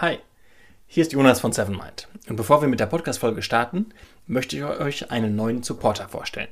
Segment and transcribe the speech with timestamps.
[0.00, 0.18] Hi,
[0.88, 2.08] hier ist Jonas von Sevenmind.
[2.28, 3.90] Und bevor wir mit der Podcast-Folge starten,
[4.26, 6.48] möchte ich euch einen neuen Supporter vorstellen.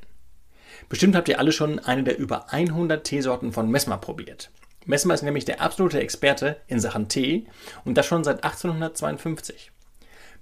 [0.88, 4.52] Bestimmt habt ihr alle schon eine der über 100 Teesorten von Messmer probiert.
[4.86, 7.48] Messmer ist nämlich der absolute Experte in Sachen Tee
[7.84, 9.72] und das schon seit 1852.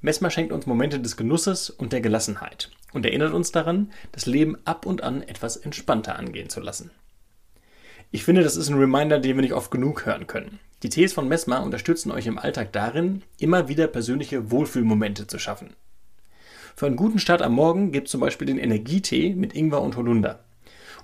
[0.02, 4.58] Messmer schenkt uns Momente des Genusses und der Gelassenheit und erinnert uns daran, das Leben
[4.66, 6.90] ab und an etwas entspannter angehen zu lassen.
[8.10, 10.60] Ich finde, das ist ein Reminder, den wir nicht oft genug hören können.
[10.82, 15.74] Die Tees von Messmer unterstützen euch im Alltag darin, immer wieder persönliche Wohlfühlmomente zu schaffen.
[16.74, 19.96] Für einen guten Start am Morgen gibt es zum Beispiel den Energietee mit Ingwer und
[19.96, 20.42] Holunder.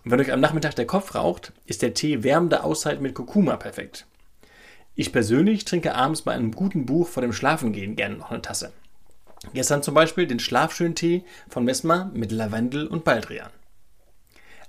[0.02, 3.56] Und wenn euch am Nachmittag der Kopf raucht, ist der Tee wärmende Auszeit mit Kurkuma
[3.56, 4.06] perfekt.
[4.94, 8.72] Ich persönlich trinke abends bei einem guten Buch vor dem Schlafengehen gerne noch eine Tasse.
[9.52, 13.50] Gestern zum Beispiel den Schlafschön-Tee von Messmer mit Lavendel und Baldrian.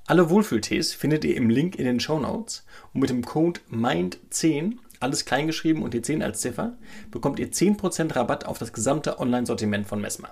[0.06, 4.78] Alle Wohlfühltees findet ihr im Link in den Show Notes und mit dem Code MIND10,
[5.00, 6.78] alles kleingeschrieben und die 10 als Ziffer,
[7.12, 10.30] bekommt ihr 10% Rabatt auf das gesamte Online-Sortiment von Messmer.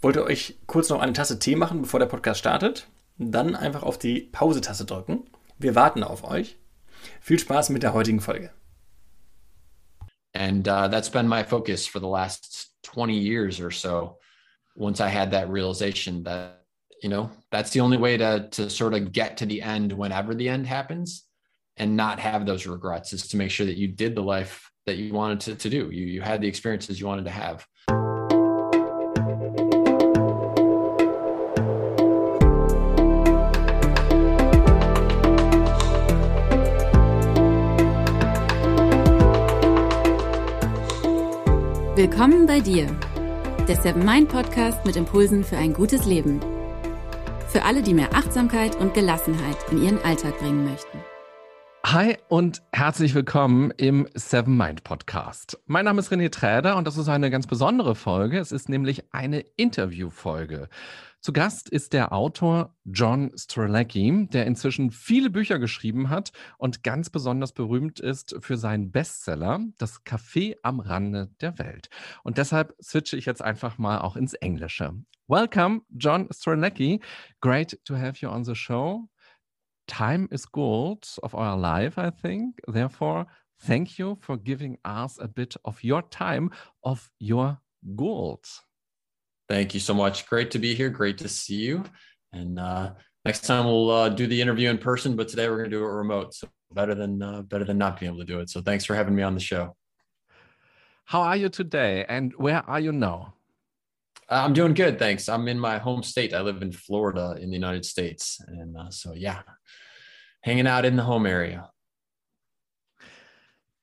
[0.00, 2.88] Wollt ihr euch kurz noch eine Tasse Tee machen, bevor der Podcast startet?
[3.16, 5.24] Dann einfach auf die Pause-Taste drücken.
[5.58, 6.58] Wir warten auf euch.
[7.20, 8.50] Viel Spaß mit der heutigen Folge.
[10.34, 14.18] And uh, that's been my focus for the last 20 years or so.
[14.76, 16.64] Once I had that realization that
[17.00, 20.34] you know that's the only way to to sort of get to the end whenever
[20.34, 21.24] the end happens
[21.76, 24.96] and not have those regrets is to make sure that you did the life that
[24.96, 27.66] you wanted to, to do you you had the experiences you wanted to have
[41.96, 42.86] Willkommen bei dir,
[43.68, 46.40] der Seven Mind Podcast mit Impulsen für ein gutes Leben.
[47.48, 50.98] Für alle, die mehr Achtsamkeit und Gelassenheit in ihren Alltag bringen möchten.
[51.86, 55.58] Hi und herzlich willkommen im Seven Mind Podcast.
[55.66, 58.38] Mein Name ist René Träder und das ist eine ganz besondere Folge.
[58.38, 60.70] Es ist nämlich eine Interviewfolge.
[61.20, 67.10] Zu Gast ist der Autor John Strzelecki, der inzwischen viele Bücher geschrieben hat und ganz
[67.10, 71.90] besonders berühmt ist für seinen Bestseller Das Café am Rande der Welt.
[72.22, 74.94] Und deshalb switche ich jetzt einfach mal auch ins Englische.
[75.28, 77.00] Welcome, John Strzelecki.
[77.42, 79.06] Great to have you on the show.
[79.86, 82.60] Time is gold of our life, I think.
[82.66, 83.26] Therefore,
[83.60, 86.50] thank you for giving us a bit of your time,
[86.82, 87.58] of your
[87.94, 88.44] gold.
[89.48, 90.26] Thank you so much.
[90.26, 90.88] Great to be here.
[90.88, 91.84] Great to see you.
[92.32, 95.70] And uh, next time we'll uh, do the interview in person, but today we're going
[95.70, 96.34] to do it remote.
[96.34, 98.50] So better than uh, better than not being able to do it.
[98.50, 99.76] So thanks for having me on the show.
[101.04, 103.33] How are you today, and where are you now?
[104.28, 105.28] I'm doing good, thanks.
[105.28, 106.32] I'm in my home state.
[106.32, 109.42] I live in Florida in the United States, and uh, so yeah,
[110.40, 111.70] hanging out in the home area.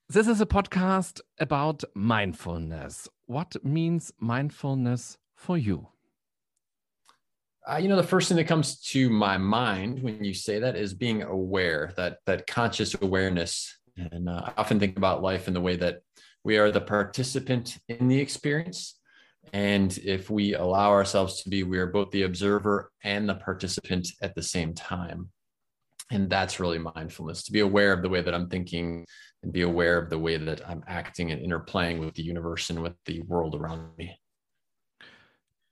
[0.10, 3.08] This is a podcast about mindfulness.
[3.28, 5.88] What means mindfulness for you?
[7.66, 10.76] Uh, you know, the first thing that comes to my mind when you say that
[10.76, 13.78] is being aware, that that conscious awareness.
[13.96, 16.02] And uh, I often think about life in the way that
[16.44, 19.00] we are the participant in the experience.
[19.54, 24.08] And if we allow ourselves to be, we are both the observer and the participant
[24.22, 25.30] at the same time.
[26.12, 29.06] And that's really mindfulness to be aware of the way that I'm thinking
[29.44, 32.82] and be aware of the way that I'm acting and interplaying with the universe and
[32.82, 34.18] with the world around me.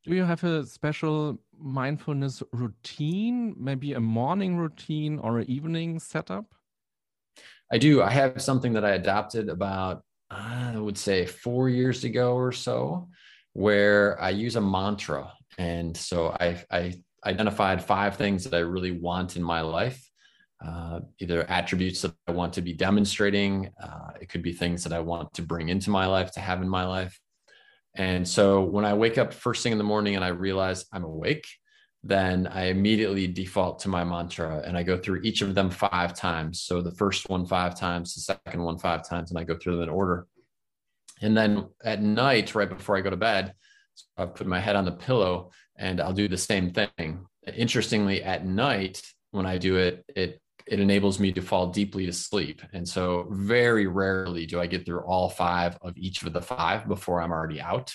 [0.06, 6.46] Do you have a special mindfulness routine, maybe a morning routine or an evening setup?
[7.72, 8.02] I do.
[8.02, 13.10] I have something that I adopted about, I would say, four years ago or so,
[13.54, 15.32] where I use a mantra.
[15.58, 16.94] And so I, I
[17.26, 20.06] identified five things that I really want in my life.
[20.66, 24.92] Uh, either attributes that I want to be demonstrating, uh, it could be things that
[24.92, 27.18] I want to bring into my life, to have in my life.
[27.96, 31.06] And so when I wake up first thing in the morning and I realize I'm
[31.06, 31.48] awake,
[32.04, 36.14] then I immediately default to my mantra and I go through each of them five
[36.14, 36.62] times.
[36.62, 39.76] So the first one five times, the second one five times, and I go through
[39.76, 40.28] them in order.
[41.22, 43.54] And then at night, right before I go to bed,
[44.18, 47.26] I put my head on the pillow and I'll do the same thing.
[47.56, 49.02] Interestingly, at night,
[49.32, 52.62] when I do it, it it enables me to fall deeply to sleep.
[52.74, 56.88] And so, very rarely do I get through all five of each of the five
[56.88, 57.94] before I'm already out.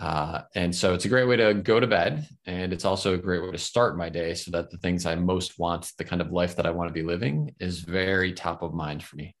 [0.00, 2.26] Uh, and so, it's a great way to go to bed.
[2.44, 5.14] And it's also a great way to start my day so that the things I
[5.14, 8.62] most want, the kind of life that I want to be living, is very top
[8.62, 9.36] of mind for me.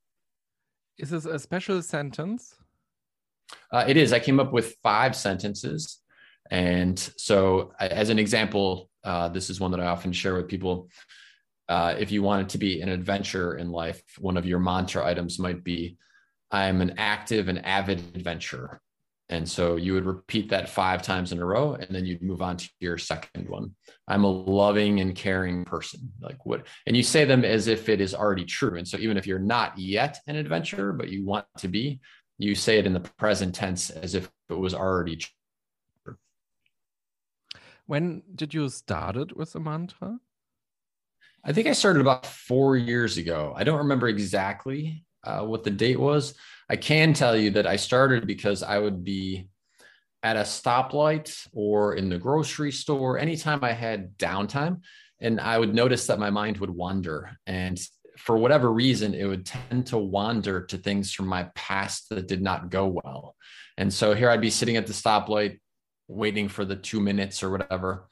[0.98, 2.54] Is this a special sentence?
[3.70, 4.12] Uh, it is.
[4.12, 5.98] I came up with five sentences.
[6.50, 10.88] And so, as an example, uh, this is one that I often share with people
[11.68, 15.06] uh, if you want it to be an adventure in life, one of your mantra
[15.06, 15.96] items might be
[16.50, 18.80] I'm an active and avid adventurer.
[19.30, 22.42] And so you would repeat that five times in a row, and then you'd move
[22.42, 23.74] on to your second one.
[24.06, 26.12] I'm a loving and caring person.
[26.20, 26.66] Like what?
[26.86, 28.76] And you say them as if it is already true.
[28.76, 32.00] And so even if you're not yet an adventurer, but you want to be,
[32.42, 36.16] you say it in the present tense as if it was already true.
[37.86, 40.18] When did you started with the mantra?
[41.44, 43.52] I think I started about four years ago.
[43.56, 46.34] I don't remember exactly uh, what the date was.
[46.68, 49.48] I can tell you that I started because I would be
[50.22, 54.82] at a stoplight or in the grocery store anytime I had downtime,
[55.20, 57.36] and I would notice that my mind would wander.
[57.46, 57.80] And
[58.22, 62.40] for whatever reason, it would tend to wander to things from my past that did
[62.40, 63.34] not go well.
[63.76, 65.58] And so here I'd be sitting at the stoplight,
[66.06, 68.06] waiting for the two minutes or whatever.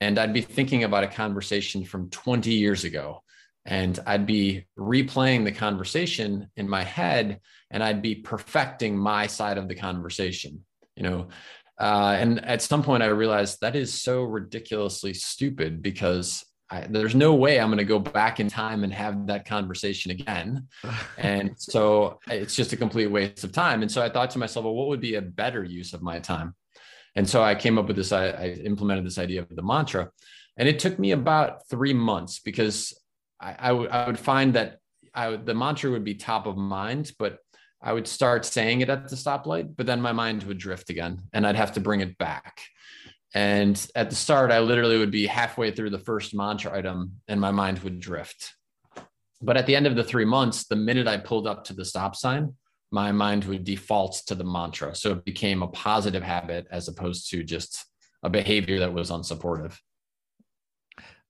[0.00, 3.24] And I'd be thinking about a conversation from 20 years ago.
[3.66, 7.40] And I'd be replaying the conversation in my head
[7.72, 10.64] and I'd be perfecting my side of the conversation,
[10.94, 11.28] you know.
[11.76, 17.14] Uh, and at some point, I realized that is so ridiculously stupid because I, there's
[17.14, 20.68] no way I'm going to go back in time and have that conversation again.
[21.18, 23.82] and so it's just a complete waste of time.
[23.82, 26.20] And so I thought to myself, well, what would be a better use of my
[26.20, 26.54] time?
[27.16, 30.10] And so I came up with this, I, I implemented this idea of the mantra.
[30.56, 32.96] And it took me about three months because
[33.40, 34.78] I, I, w- I would find that
[35.12, 37.38] I would, the mantra would be top of mind, but
[37.82, 41.22] I would start saying it at the stoplight, but then my mind would drift again
[41.32, 42.60] and I'd have to bring it back.
[43.34, 47.40] And at the start, I literally would be halfway through the first mantra item and
[47.40, 48.54] my mind would drift.
[49.40, 51.84] But at the end of the three months, the minute I pulled up to the
[51.84, 52.54] stop sign,
[52.90, 54.94] my mind would default to the mantra.
[54.94, 57.86] So it became a positive habit as opposed to just
[58.22, 59.76] a behavior that was unsupportive.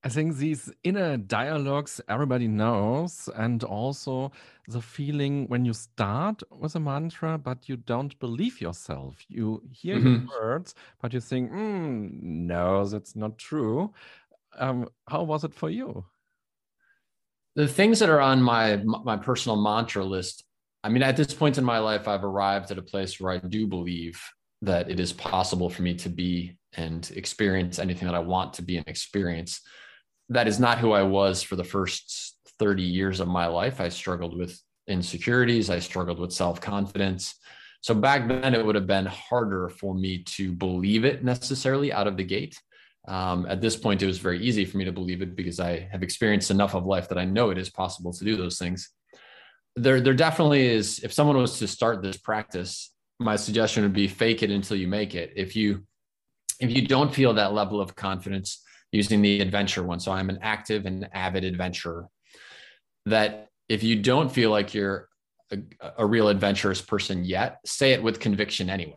[0.03, 4.33] I think these inner dialogues everybody knows, and also
[4.67, 9.17] the feeling when you start with a mantra, but you don't believe yourself.
[9.29, 10.07] You hear mm -hmm.
[10.07, 10.41] your mm-hmm.
[10.41, 13.93] words, but you think, mm, no, that's not true.
[14.59, 16.05] Um, how was it for you?
[17.55, 20.45] The things that are on my my personal mantra list.
[20.87, 23.41] I mean, at this point in my life, I've arrived at a place where I
[23.57, 24.19] do believe
[24.63, 28.63] that it is possible for me to be and experience anything that I want to
[28.63, 29.61] be and experience
[30.31, 33.81] that is not who I was for the first 30 years of my life.
[33.81, 37.35] I struggled with insecurities, I struggled with self confidence.
[37.83, 42.07] So back then, it would have been harder for me to believe it necessarily out
[42.07, 42.61] of the gate.
[43.09, 45.89] Um, at this point, it was very easy for me to believe it because I
[45.91, 48.91] have experienced enough of life that I know it is possible to do those things.
[49.77, 50.99] There, there definitely is.
[50.99, 54.87] If someone was to start this practice, my suggestion would be fake it until you
[54.87, 55.33] make it.
[55.35, 55.85] If you,
[56.61, 60.01] if you don't feel that level of confidence, using the adventure one.
[60.01, 62.09] So I'm an active and avid adventurer.
[63.07, 65.09] That if you don't feel like you're
[65.51, 65.59] a,
[65.99, 68.97] a real adventurous person yet, say it with conviction anyway.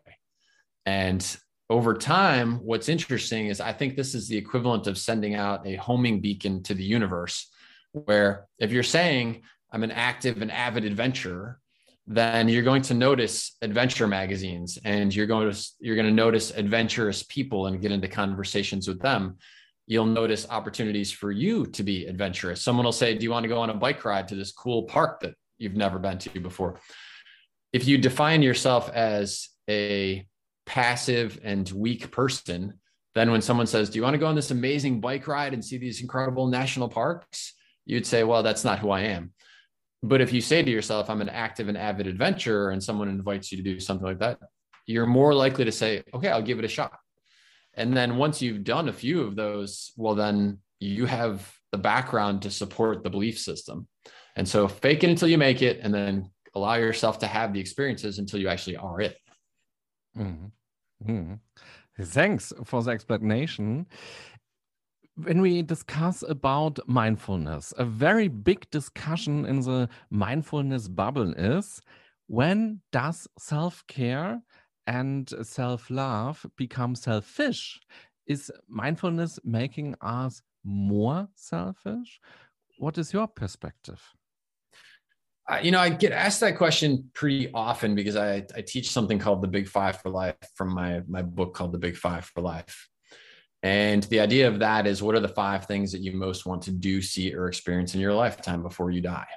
[0.85, 1.25] And
[1.69, 5.75] over time, what's interesting is I think this is the equivalent of sending out a
[5.75, 7.49] homing beacon to the universe,
[7.93, 11.59] where if you're saying, I'm an active and avid adventurer,
[12.05, 16.51] then you're going to notice adventure magazines and you're going to you're going to notice
[16.51, 19.37] adventurous people and get into conversations with them
[19.87, 22.61] you'll notice opportunities for you to be adventurous.
[22.61, 24.83] Someone will say, Do you want to go on a bike ride to this cool
[24.83, 26.79] park that you've never been to before?
[27.71, 30.27] If you define yourself as a
[30.65, 32.79] passive and weak person,
[33.15, 35.63] then when someone says, Do you want to go on this amazing bike ride and
[35.63, 37.53] see these incredible national parks?
[37.85, 39.33] You'd say, Well, that's not who I am.
[40.01, 43.51] But if you say to yourself, I'm an active and avid adventurer, and someone invites
[43.51, 44.37] you to do something like that,
[44.85, 46.93] you're more likely to say, Okay, I'll give it a shot.
[47.75, 52.41] And then once you've done a few of those, well, then you have the background
[52.43, 53.87] to support the belief system.
[54.35, 57.59] And so fake it until you make it, and then allow yourself to have the
[57.59, 59.17] experiences until you actually are it.
[60.17, 61.11] Mm-hmm.
[61.11, 61.33] Mm-hmm.
[62.03, 63.85] Thanks for the explanation.
[65.15, 71.81] When we discuss about mindfulness, a very big discussion in the mindfulness bubble is
[72.27, 74.41] when does self care
[74.87, 77.79] and self love become selfish.
[78.25, 82.19] Is mindfulness making us more selfish?
[82.77, 84.01] What is your perspective?
[85.49, 89.19] Uh, you know, I get asked that question pretty often because I, I teach something
[89.19, 92.41] called the Big Five for Life from my, my book called The Big Five for
[92.41, 92.87] Life.
[93.61, 96.61] And the idea of that is what are the five things that you most want
[96.63, 99.27] to do, see, or experience in your lifetime before you die?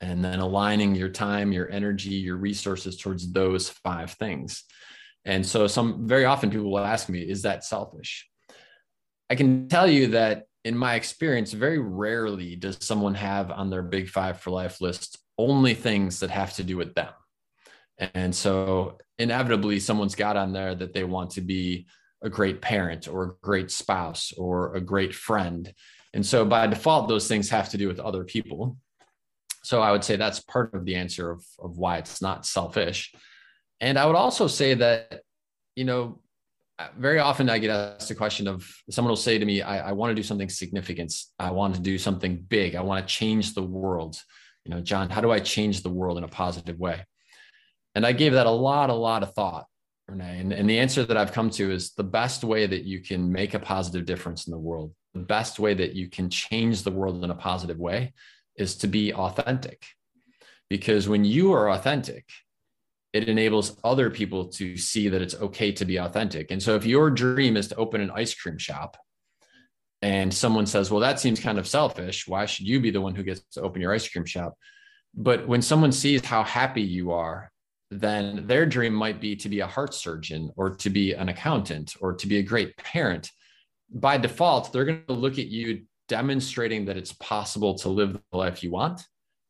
[0.00, 4.64] And then aligning your time, your energy, your resources towards those five things.
[5.24, 8.28] And so some very often people will ask me, is that selfish?
[9.30, 13.82] I can tell you that in my experience, very rarely does someone have on their
[13.82, 17.12] big five for life list only things that have to do with them.
[17.98, 21.86] And so inevitably someone's got on there that they want to be
[22.22, 25.72] a great parent or a great spouse or a great friend.
[26.12, 28.76] And so by default, those things have to do with other people.
[29.62, 33.14] So I would say that's part of the answer of, of why it's not selfish.
[33.84, 35.20] And I would also say that,
[35.76, 36.18] you know,
[36.96, 39.92] very often I get asked the question of someone will say to me, I, I
[39.92, 41.12] want to do something significant.
[41.38, 42.76] I want to do something big.
[42.76, 44.16] I want to change the world.
[44.64, 47.04] You know, John, how do I change the world in a positive way?
[47.94, 49.66] And I gave that a lot, a lot of thought,
[50.08, 50.40] Renee.
[50.40, 53.30] And, and the answer that I've come to is the best way that you can
[53.30, 56.90] make a positive difference in the world, the best way that you can change the
[56.90, 58.14] world in a positive way
[58.56, 59.84] is to be authentic.
[60.70, 62.24] Because when you are authentic,
[63.14, 66.50] it enables other people to see that it's okay to be authentic.
[66.50, 68.96] And so if your dream is to open an ice cream shop
[70.02, 72.26] and someone says, well, that seems kind of selfish.
[72.26, 74.58] Why should you be the one who gets to open your ice cream shop?
[75.14, 77.52] But when someone sees how happy you are,
[77.88, 81.94] then their dream might be to be a heart surgeon or to be an accountant
[82.00, 83.30] or to be a great parent.
[83.90, 88.36] By default, they're going to look at you demonstrating that it's possible to live the
[88.36, 89.02] life you want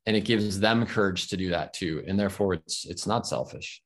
[0.07, 3.83] and it gives them courage to do that too and therefore it's it's not selfish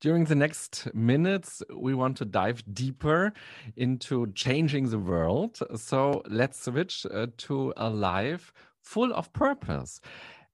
[0.00, 3.32] during the next minutes we want to dive deeper
[3.76, 10.00] into changing the world so let's switch uh, to a life full of purpose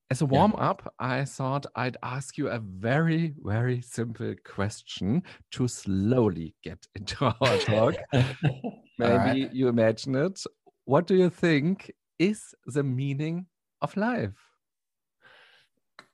[0.08, 1.20] as a warm up, yeah.
[1.20, 7.58] I thought I'd ask you a very, very simple question to slowly get into our
[7.58, 7.94] talk.
[8.12, 9.52] Maybe right.
[9.52, 10.44] you imagine it.
[10.85, 13.46] What do you think is the meaning
[13.80, 14.30] of life?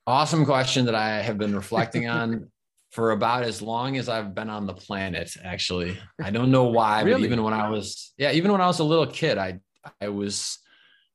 [0.07, 2.51] Awesome question that I have been reflecting on
[2.91, 5.99] for about as long as I've been on the planet, actually.
[6.21, 7.21] I don't know why, really?
[7.21, 9.61] but even when I was, yeah, even when I was a little kid, I
[10.01, 10.59] I was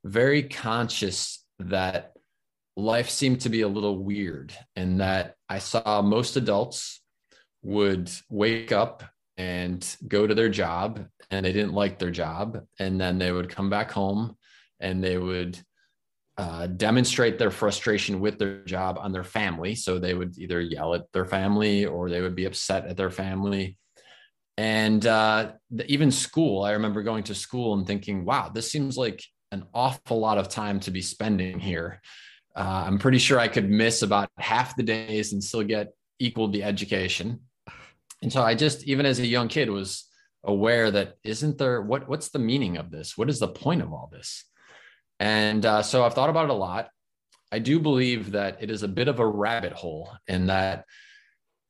[0.03, 2.13] very conscious that
[2.75, 7.01] life seemed to be a little weird and that I saw most adults
[7.63, 9.03] would wake up
[9.37, 12.63] and go to their job and they didn't like their job.
[12.79, 14.37] And then they would come back home
[14.79, 15.59] and they would
[16.37, 19.73] uh, demonstrate their frustration with their job on their family.
[19.73, 23.09] So they would either yell at their family or they would be upset at their
[23.09, 23.77] family.
[24.57, 28.97] And uh, the, even school, I remember going to school and thinking, wow, this seems
[28.97, 32.01] like an awful lot of time to be spending here.
[32.55, 36.47] Uh, I'm pretty sure I could miss about half the days and still get equal
[36.47, 37.41] the education.
[38.21, 40.05] And so I just, even as a young kid, was
[40.43, 43.17] aware that isn't there what what's the meaning of this?
[43.17, 44.45] What is the point of all this?
[45.19, 46.89] And uh, so I've thought about it a lot.
[47.51, 50.85] I do believe that it is a bit of a rabbit hole, in that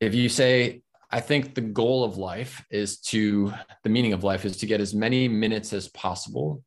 [0.00, 3.52] if you say, I think the goal of life is to,
[3.82, 6.62] the meaning of life is to get as many minutes as possible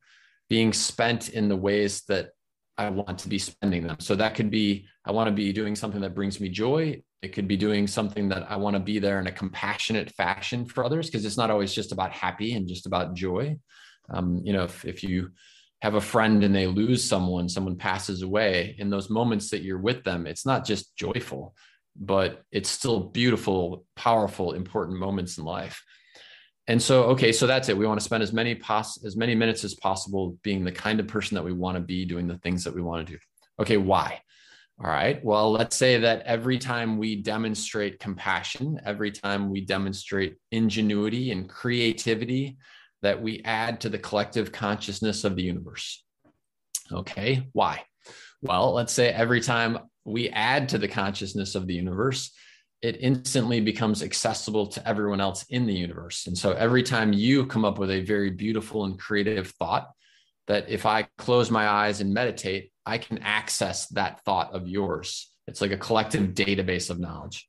[0.48, 2.30] being spent in the ways that
[2.76, 3.96] I want to be spending them.
[4.00, 7.02] So that could be, I want to be doing something that brings me joy.
[7.20, 10.64] It could be doing something that I want to be there in a compassionate fashion
[10.64, 13.58] for others, because it's not always just about happy and just about joy.
[14.10, 15.30] Um, you know, if, if you,
[15.82, 19.80] have a friend and they lose someone, someone passes away, in those moments that you're
[19.80, 21.56] with them, it's not just joyful,
[21.96, 25.82] but it's still beautiful, powerful, important moments in life.
[26.68, 27.76] And so, okay, so that's it.
[27.76, 31.00] We want to spend as many pos- as many minutes as possible being the kind
[31.00, 33.18] of person that we want to be, doing the things that we want to do.
[33.58, 34.20] Okay, why?
[34.82, 35.22] All right.
[35.24, 41.48] Well, let's say that every time we demonstrate compassion, every time we demonstrate ingenuity and
[41.48, 42.56] creativity,
[43.02, 46.04] that we add to the collective consciousness of the universe.
[46.90, 47.82] Okay, why?
[48.40, 52.32] Well, let's say every time we add to the consciousness of the universe,
[52.82, 56.26] it instantly becomes accessible to everyone else in the universe.
[56.26, 59.88] And so every time you come up with a very beautiful and creative thought,
[60.48, 65.30] that if I close my eyes and meditate, I can access that thought of yours.
[65.46, 67.48] It's like a collective database of knowledge.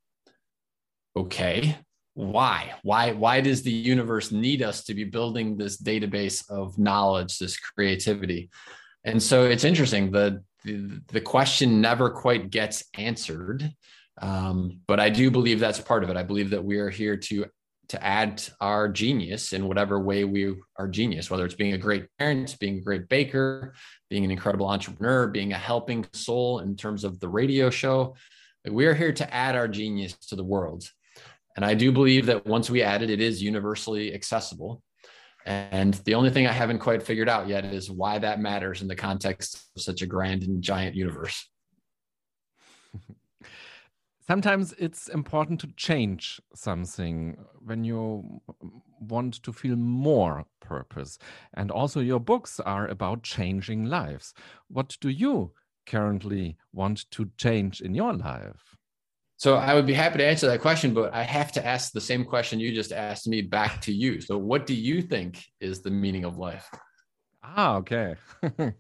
[1.15, 1.75] Okay,
[2.15, 2.73] why?
[2.83, 7.57] Why why does the universe need us to be building this database of knowledge this
[7.57, 8.49] creativity?
[9.03, 13.69] And so it's interesting the the, the question never quite gets answered
[14.21, 16.17] um, but i do believe that's part of it.
[16.17, 17.45] I believe that we are here to
[17.89, 22.05] to add our genius in whatever way we are genius whether it's being a great
[22.17, 23.73] parent being a great baker
[24.09, 28.15] being an incredible entrepreneur being a helping soul in terms of the radio show
[28.69, 30.85] we are here to add our genius to the world
[31.55, 34.81] and I do believe that once we add it, it is universally accessible.
[35.45, 38.87] And the only thing I haven't quite figured out yet is why that matters in
[38.87, 41.49] the context of such a grand and giant universe.
[44.25, 48.41] Sometimes it's important to change something when you
[49.01, 51.17] want to feel more purpose.
[51.53, 54.33] And also, your books are about changing lives.
[54.69, 55.51] What do you
[55.85, 58.77] currently want to change in your life?
[59.43, 61.99] So I would be happy to answer that question, but I have to ask the
[61.99, 64.21] same question you just asked me back to you.
[64.21, 66.65] So what do you think is the meaning of life?
[67.43, 68.15] Ah, okay.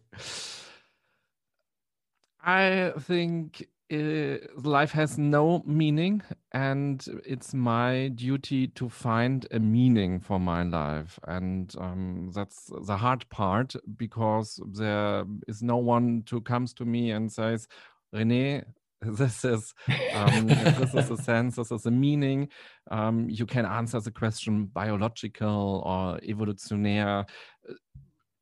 [2.41, 6.21] I think uh, life has no meaning,
[6.53, 11.19] and it's my duty to find a meaning for my life.
[11.27, 17.11] And um, that's the hard part because there is no one who comes to me
[17.11, 17.67] and says,
[18.13, 18.63] Rene,
[19.17, 19.73] this is
[20.13, 22.49] um, this is a sense, this is a meaning.
[22.91, 26.99] Um, you can answer the question biological or evolutionary.
[26.99, 27.23] Uh,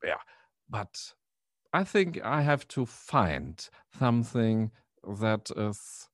[0.04, 0.22] yeah,
[0.70, 1.14] but
[1.74, 4.72] I think I have to find something
[5.20, 6.10] that is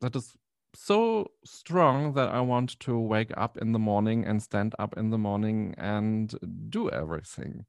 [0.00, 0.36] that is
[0.74, 5.10] so strong that I want to wake up in the morning and stand up in
[5.10, 6.34] the morning and
[6.68, 7.64] do everything.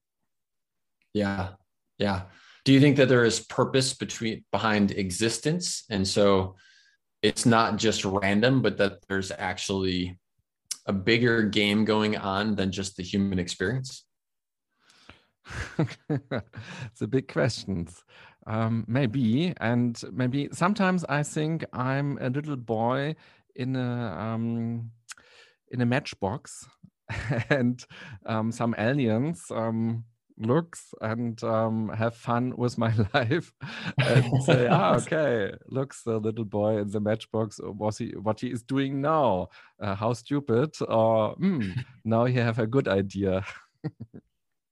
[1.13, 1.49] Yeah.
[1.97, 2.23] Yeah.
[2.67, 6.57] Do you think that there is purpose between behind existence and so
[7.21, 10.19] it's not just random but that there's actually
[10.85, 14.03] a bigger game going on than just the human experience?
[16.09, 18.03] it's a big questions.
[18.45, 23.15] Um, maybe, and maybe sometimes I think I'm a little boy
[23.55, 24.91] in a um,
[25.71, 26.67] in a matchbox,
[27.49, 27.81] and
[28.25, 30.03] um, some aliens um,
[30.37, 33.51] looks and um, have fun with my life
[33.99, 37.59] and say, ah, okay, looks the little boy in the matchbox.
[37.63, 39.49] Was he what he is doing now?
[39.79, 40.75] Uh, how stupid!
[40.81, 43.43] Or mm, now he have a good idea.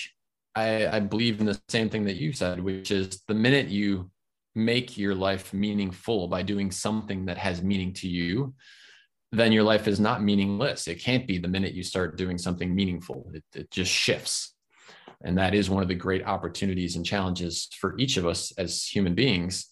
[0.61, 4.11] I, I believe in the same thing that you said, which is the minute you
[4.55, 8.55] make your life meaningful by doing something that has meaning to you,
[9.33, 10.89] then your life is not meaningless.
[10.89, 13.31] It can't be the minute you start doing something meaningful.
[13.33, 14.55] It, it just shifts.
[15.23, 18.85] And that is one of the great opportunities and challenges for each of us as
[18.85, 19.67] human beings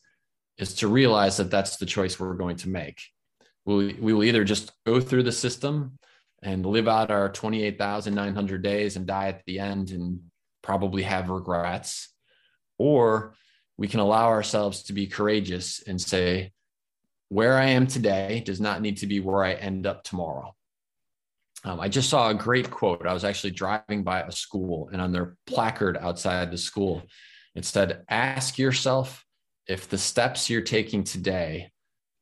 [0.59, 3.01] is to realize that that's the choice we're going to make.
[3.65, 5.99] We, we will either just go through the system
[6.43, 10.21] and live out our 28,900 days and die at the end and
[10.69, 12.11] probably have regrets,
[12.79, 13.33] or
[13.79, 16.53] we can allow ourselves to be courageous and say,
[17.31, 20.55] where I am today does not need to be where I end up tomorrow.
[21.65, 23.07] Um, I just saw a great quote.
[23.07, 27.03] I was actually driving by a school, and on their placard outside the school,
[27.55, 29.25] it said, Ask yourself
[29.67, 31.71] if the steps you're taking today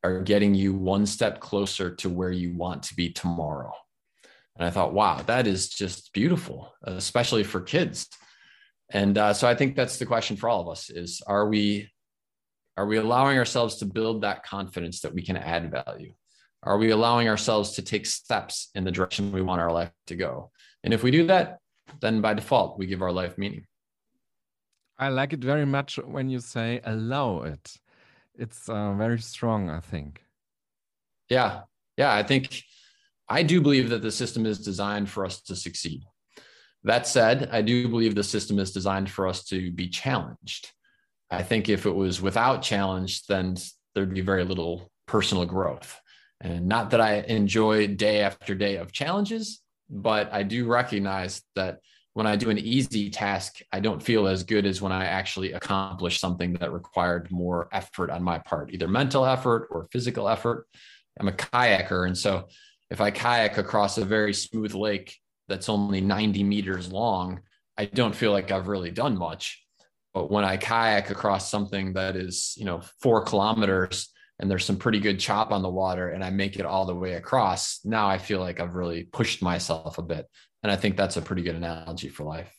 [0.04, 3.72] are getting you one step closer to where you want to be tomorrow.
[4.56, 8.08] And I thought, wow, that is just beautiful, especially for kids.
[8.90, 11.90] And uh, so I think that's the question for all of us is are we
[12.76, 16.12] are we allowing ourselves to build that confidence that we can add value?
[16.62, 20.16] Are we allowing ourselves to take steps in the direction we want our life to
[20.16, 20.50] go?
[20.84, 21.58] And if we do that,
[22.00, 23.64] then by default, we give our life meaning.
[24.98, 27.76] I like it very much when you say allow it.
[28.34, 30.22] It's uh, very strong, I think.
[31.28, 31.62] Yeah.
[31.96, 32.14] Yeah.
[32.14, 32.62] I think
[33.28, 36.02] I do believe that the system is designed for us to succeed.
[36.86, 40.70] That said, I do believe the system is designed for us to be challenged.
[41.28, 43.56] I think if it was without challenge, then
[43.94, 46.00] there'd be very little personal growth.
[46.40, 51.80] And not that I enjoy day after day of challenges, but I do recognize that
[52.12, 55.54] when I do an easy task, I don't feel as good as when I actually
[55.54, 60.68] accomplish something that required more effort on my part, either mental effort or physical effort.
[61.18, 62.06] I'm a kayaker.
[62.06, 62.46] And so
[62.90, 65.16] if I kayak across a very smooth lake
[65.48, 67.40] that's only 90 meters long,
[67.76, 69.62] I don't feel like I've really done much.
[70.14, 74.76] But when I kayak across something that is, you know, four kilometers and there's some
[74.76, 78.08] pretty good chop on the water and I make it all the way across, now
[78.08, 80.26] I feel like I've really pushed myself a bit.
[80.62, 82.52] And I think that's a pretty good analogy for life.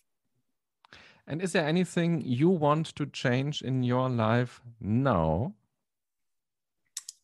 [1.25, 5.53] And is there anything you want to change in your life now?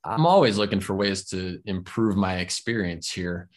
[0.04, 3.50] I'm always looking for ways to improve my experience here.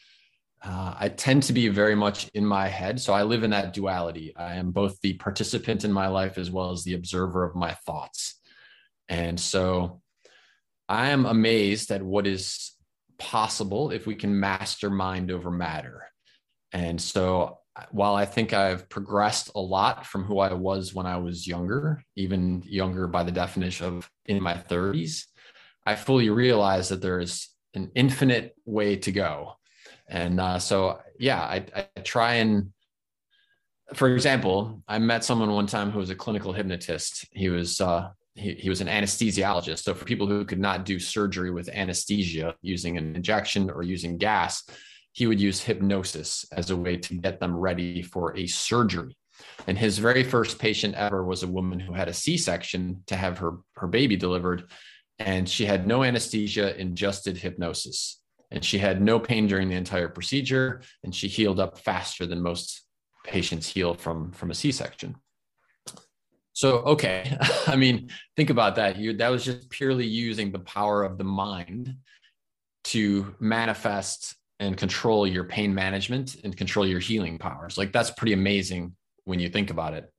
[0.66, 3.00] Uh, I tend to be very much in my head.
[3.00, 4.34] So I live in that duality.
[4.36, 7.74] I am both the participant in my life as well as the observer of my
[7.86, 8.40] thoughts.
[9.08, 10.02] And so
[10.88, 12.72] I am amazed at what is
[13.16, 16.02] possible if we can master mind over matter.
[16.72, 17.58] And so
[17.92, 22.02] while I think I've progressed a lot from who I was when I was younger,
[22.16, 25.26] even younger by the definition of in my 30s,
[25.84, 29.56] I fully realize that there is an infinite way to go.
[30.08, 32.72] And uh, so, yeah, I, I try and,
[33.94, 37.26] for example, I met someone one time who was a clinical hypnotist.
[37.32, 39.80] He was uh, he, he was an anesthesiologist.
[39.80, 44.18] So for people who could not do surgery with anesthesia using an injection or using
[44.18, 44.62] gas,
[45.12, 49.16] he would use hypnosis as a way to get them ready for a surgery.
[49.66, 53.16] And his very first patient ever was a woman who had a C section to
[53.16, 54.64] have her, her baby delivered.
[55.18, 58.20] And she had no anesthesia ingested hypnosis.
[58.50, 60.82] And she had no pain during the entire procedure.
[61.02, 62.82] And she healed up faster than most
[63.24, 65.16] patients heal from, from a C section.
[66.52, 67.36] So, okay.
[67.66, 68.96] I mean, think about that.
[68.96, 71.96] You, that was just purely using the power of the mind
[72.84, 77.76] to manifest and control your pain management and control your healing powers.
[77.76, 80.10] Like that's pretty amazing when you think about it.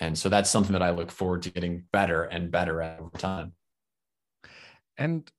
[0.00, 3.18] And so that's something that I look forward to getting better and better at over
[3.18, 3.52] time.
[4.96, 5.30] And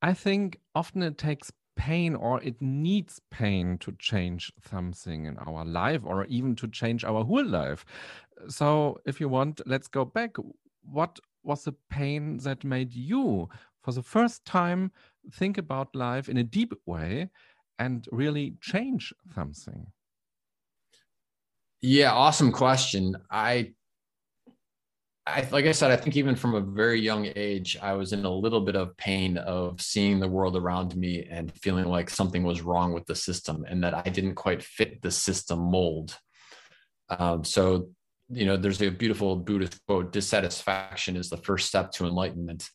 [0.00, 5.64] I think often it takes pain or it needs pain to change something in our
[5.64, 7.84] life or even to change our whole life.
[8.48, 10.36] So, if you want, let's go back.
[10.82, 13.48] What was the pain that made you,
[13.82, 14.92] for the first time,
[15.30, 17.30] think about life in a deep way
[17.78, 19.92] and really change something?
[21.80, 23.16] Yeah, awesome question.
[23.30, 23.74] I
[25.26, 28.24] I like I said, I think even from a very young age, I was in
[28.26, 32.42] a little bit of pain of seeing the world around me and feeling like something
[32.42, 36.18] was wrong with the system and that I didn't quite fit the system mold.
[37.08, 37.88] Um, so,
[38.28, 42.68] you know, there's a beautiful Buddhist quote: "Dissatisfaction is the first step to enlightenment."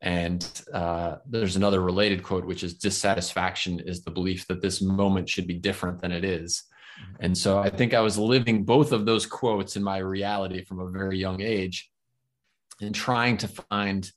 [0.00, 5.28] And uh, there's another related quote, which is dissatisfaction is the belief that this moment
[5.28, 6.64] should be different than it is.
[7.20, 10.80] And so I think I was living both of those quotes in my reality from
[10.80, 11.90] a very young age
[12.80, 14.10] and trying to find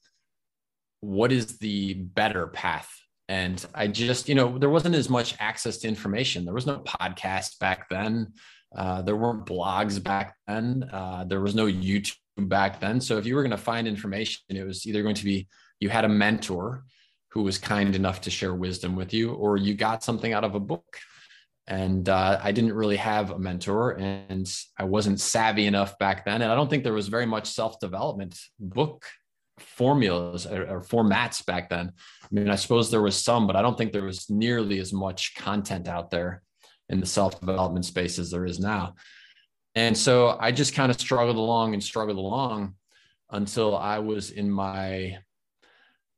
[1.02, 2.89] what is the better path.
[3.28, 6.46] And I just, you know, there wasn't as much access to information.
[6.46, 8.34] There was no podcast back then.
[8.76, 10.89] Uh, there weren't blogs back then.
[10.91, 13.02] Uh, there was no YouTube back then.
[13.02, 15.48] So if you were going to find information, it was either going to be
[15.80, 16.86] you had a mentor
[17.30, 20.56] who was kind enough to share wisdom with you, or you got something out of
[20.56, 20.98] a book.
[21.67, 26.41] And uh, I didn't really have a mentor, and I wasn't savvy enough back then.
[26.41, 29.06] And I don't think there was very much self development book
[29.60, 31.91] formulas or, or, formats back then.
[32.23, 34.91] I mean, I suppose there was some, but I don't think there was nearly as
[34.91, 36.41] much content out there
[36.89, 38.95] in the self development space as there is now.
[39.76, 42.76] And so I just kind of struggled along and struggled along
[43.32, 45.17] until I was in my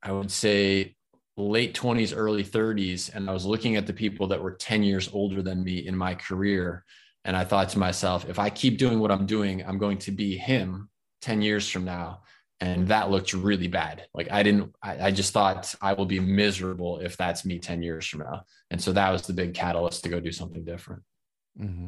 [0.03, 0.94] I would say
[1.37, 3.13] late 20s, early 30s.
[3.13, 5.95] And I was looking at the people that were 10 years older than me in
[5.95, 6.85] my career.
[7.23, 10.11] And I thought to myself, if I keep doing what I'm doing, I'm going to
[10.11, 10.89] be him
[11.21, 12.21] 10 years from now.
[12.61, 14.07] And that looked really bad.
[14.13, 17.81] Like I didn't, I, I just thought I will be miserable if that's me 10
[17.83, 18.43] years from now.
[18.71, 21.03] And so that was the big catalyst to go do something different.
[21.59, 21.87] Mm-hmm.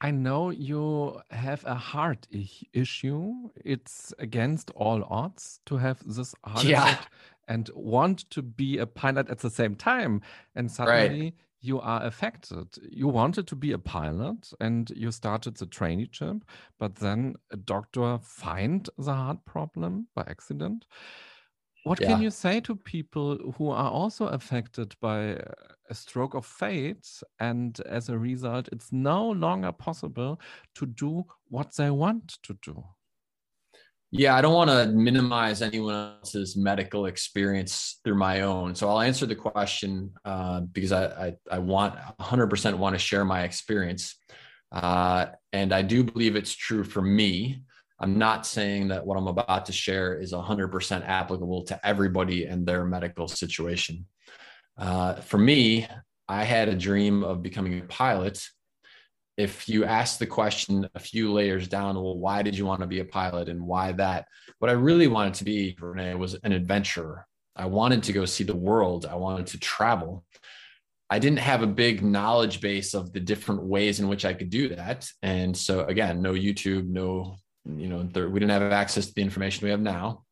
[0.00, 2.26] I know you have a heart
[2.72, 3.32] issue.
[3.64, 6.98] It's against all odds to have this heart yeah.
[7.48, 10.22] And want to be a pilot at the same time.
[10.54, 11.34] And suddenly right.
[11.60, 12.68] you are affected.
[12.90, 16.42] You wanted to be a pilot and you started the traineeship,
[16.78, 20.86] but then a doctor find the heart problem by accident.
[21.84, 22.08] What yeah.
[22.08, 25.52] can you say to people who are also affected by uh,
[25.90, 27.06] a stroke of fate
[27.38, 30.40] and as a result it's no longer possible
[30.76, 32.82] to do what they want to do
[34.16, 38.74] yeah i don't want to minimize anyone else's medical experience through my own.
[38.74, 43.24] So i'll answer the question uh, because I, I, I want 100% want to share
[43.24, 44.16] my experience.
[44.70, 47.62] Uh, and i do believe it's true for me.
[48.00, 52.64] I'm not saying that what i'm about to share is 100% applicable to everybody and
[52.64, 54.06] their medical situation.
[54.78, 55.86] Uh, for me,
[56.28, 58.40] I had a dream of becoming a pilot.
[59.36, 62.86] If you ask the question a few layers down, well, why did you want to
[62.86, 64.26] be a pilot and why that?
[64.58, 67.26] What I really wanted to be, Renee, was an adventurer.
[67.56, 69.06] I wanted to go see the world.
[69.06, 70.24] I wanted to travel.
[71.10, 74.50] I didn't have a big knowledge base of the different ways in which I could
[74.50, 75.08] do that.
[75.22, 79.22] And so, again, no YouTube, no, you know, there, we didn't have access to the
[79.22, 80.24] information we have now.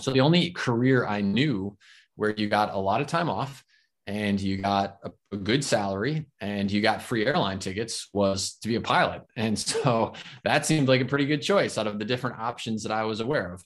[0.00, 1.76] So the only career I knew
[2.16, 3.64] where you got a lot of time off
[4.06, 8.68] and you got a, a, good salary and you got free airline tickets was to
[8.68, 9.22] be a pilot.
[9.36, 12.92] And so that seemed like a pretty good choice out of the different options that
[12.92, 13.64] I was aware of.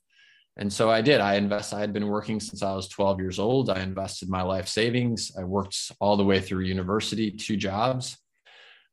[0.59, 1.21] And so I did.
[1.21, 1.75] I invest.
[1.75, 3.69] I had been working since I was 12 years old.
[3.69, 5.33] I invested my life savings.
[5.39, 8.17] I worked all the way through university, two jobs.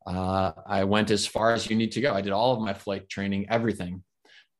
[0.05, 2.13] Uh, I went as far as you need to go.
[2.13, 4.03] I did all of my flight training, everything.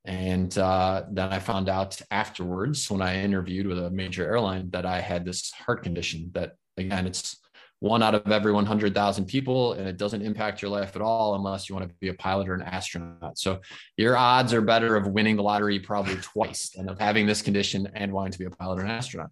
[0.05, 4.85] And uh, then I found out afterwards when I interviewed with a major airline that
[4.85, 7.37] I had this heart condition that, again, it's
[7.79, 11.67] one out of every 100,000 people, and it doesn't impact your life at all unless
[11.67, 13.37] you want to be a pilot or an astronaut.
[13.37, 13.59] So
[13.97, 17.89] your odds are better of winning the lottery probably twice than of having this condition
[17.93, 19.31] and wanting to be a pilot or an astronaut.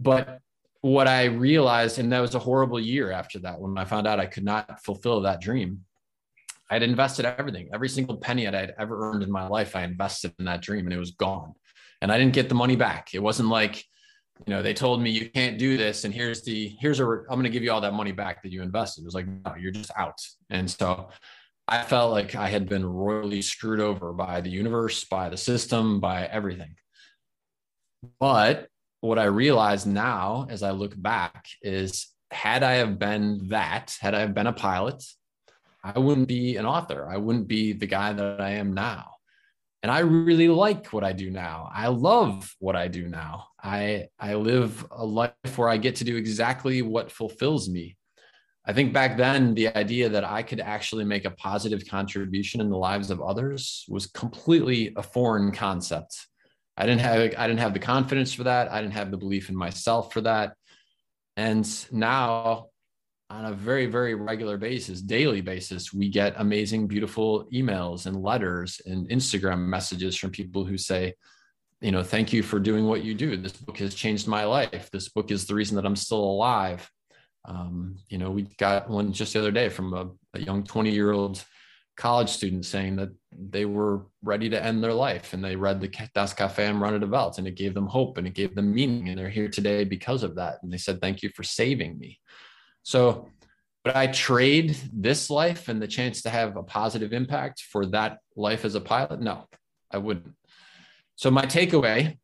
[0.00, 0.40] But
[0.80, 4.18] what I realized, and that was a horrible year after that, when I found out
[4.18, 5.84] I could not fulfill that dream.
[6.70, 9.84] I had invested everything, every single penny that I'd ever earned in my life, I
[9.84, 11.52] invested in that dream and it was gone.
[12.00, 13.14] And I didn't get the money back.
[13.14, 13.84] It wasn't like,
[14.46, 17.26] you know, they told me you can't do this, and here's the here's a I'm
[17.28, 19.02] going to give you all that money back that you invested.
[19.02, 20.18] It was like, no, you're just out.
[20.50, 21.08] And so
[21.68, 26.00] I felt like I had been royally screwed over by the universe, by the system,
[26.00, 26.74] by everything.
[28.18, 28.68] But
[29.00, 34.14] what I realize now as I look back is had I have been that, had
[34.14, 35.04] I have been a pilot,
[35.84, 37.08] I wouldn't be an author.
[37.08, 39.12] I wouldn't be the guy that I am now
[39.82, 41.68] and I really like what I do now.
[41.74, 43.48] I love what I do now.
[43.62, 47.96] I I live a life where I get to do exactly what fulfills me.
[48.64, 52.70] I think back then the idea that I could actually make a positive contribution in
[52.70, 56.28] the lives of others was completely a foreign concept.
[56.76, 58.70] I didn't have I didn't have the confidence for that.
[58.70, 60.54] I didn't have the belief in myself for that.
[61.36, 62.68] And now
[63.32, 68.80] on a very very regular basis daily basis we get amazing beautiful emails and letters
[68.86, 71.14] and instagram messages from people who say
[71.82, 73.36] you know thank you for doing what you do.
[73.36, 74.88] This book has changed my life.
[74.92, 76.88] This book is the reason that i'm still alive.
[77.44, 80.90] Um, you know we got one just the other day from a, a young 20
[80.90, 81.44] year old
[81.96, 85.88] college student saying that they were ready to end their life and they read the
[86.14, 88.72] Das Café am Rande der Welt and it gave them hope and it gave them
[88.72, 90.62] meaning and they're here today because of that.
[90.62, 92.18] And they said thank you for saving me
[92.82, 93.28] so,
[93.84, 98.18] would I trade this life and the chance to have a positive impact for that
[98.36, 99.20] life as a pilot?
[99.20, 99.48] No,
[99.90, 100.34] I wouldn't.
[101.16, 102.18] So, my takeaway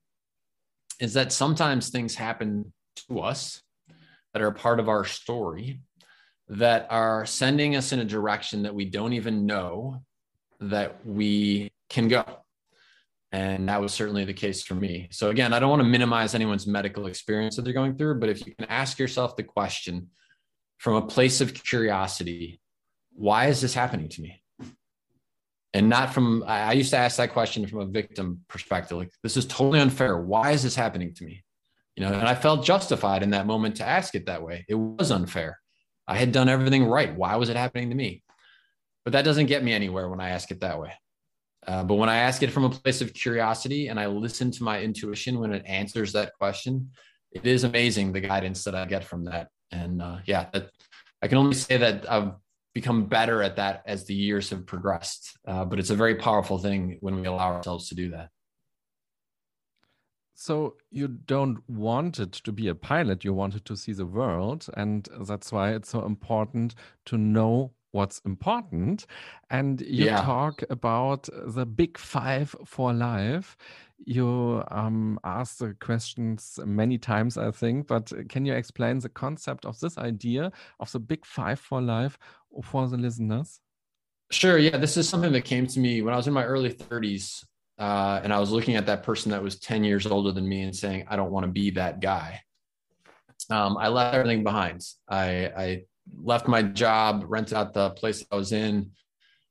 [1.01, 2.73] is that sometimes things happen
[3.09, 3.63] to us
[4.33, 5.81] that are part of our story
[6.49, 10.03] that are sending us in a direction that we don't even know
[10.61, 12.25] that we can go.
[13.31, 15.09] And that was certainly the case for me.
[15.11, 18.31] So, again, I don't want to minimize anyone's medical experience that they're going through, but
[18.31, 20.09] if you can ask yourself the question,
[20.79, 22.61] from a place of curiosity
[23.19, 24.41] why is this happening to me?
[25.75, 29.37] And not from i used to ask that question from a victim perspective like this
[29.37, 30.19] is totally unfair.
[30.19, 31.45] Why is this happening to me?
[31.97, 34.65] You know and i felt justified in that moment to ask it that way.
[34.69, 35.59] It was unfair.
[36.07, 37.15] I had done everything right.
[37.15, 38.23] Why was it happening to me?
[39.05, 40.93] But that doesn't get me anywhere when i ask it that way.
[41.67, 44.63] Uh, but when i ask it from a place of curiosity and i listen to
[44.63, 46.91] my intuition when it answers that question
[47.33, 50.71] it is amazing the guidance that i get from that and uh, yeah, that,
[51.23, 52.33] I can only say that I've
[52.75, 55.37] become better at that as the years have progressed.
[55.47, 58.29] Uh, but it's a very powerful thing when we allow ourselves to do that.
[60.35, 64.67] So you don't want it to be a pilot, you wanted to see the world.
[64.75, 66.77] And that's why it's so important
[67.07, 69.07] to know what's important.
[69.51, 70.23] And you yeah.
[70.23, 73.57] talk about the big five for life
[74.05, 79.67] you um, asked the questions many times, I think, but can you explain the concept
[79.67, 82.19] of this idea of the big five for life
[82.63, 83.61] for the listeners?
[84.31, 84.59] Sure.
[84.59, 87.45] Yeah, this is something that came to me when I was in my early 30s.
[87.79, 90.63] Uh, and I was looking at that person that was 10 years older than me
[90.63, 92.43] and saying, I don't want to be that guy.
[93.51, 94.85] Um, I left everything behind.
[95.09, 95.83] I, I
[96.21, 98.91] left my job, rented out the place I was in,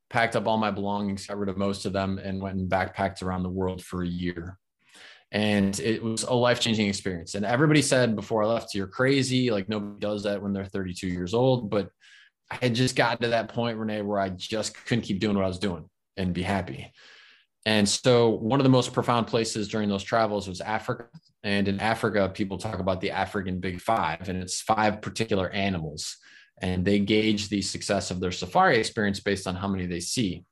[0.10, 3.22] packed up all my belongings, got rid of most of them, and went and backpacked
[3.22, 4.58] around the world for a year.
[5.32, 7.36] And it was a life changing experience.
[7.36, 9.52] And everybody said before I left, you're crazy.
[9.52, 11.70] Like nobody does that when they're 32 years old.
[11.70, 11.90] But
[12.50, 15.44] I had just gotten to that point, Renee, where I just couldn't keep doing what
[15.44, 16.94] I was doing and be happy.
[17.66, 21.08] And so, one of the most profound places during those travels was Africa.
[21.44, 26.18] And in Africa, people talk about the African Big Five, and it's five particular animals
[26.62, 30.44] and they gauge the success of their safari experience based on how many they see.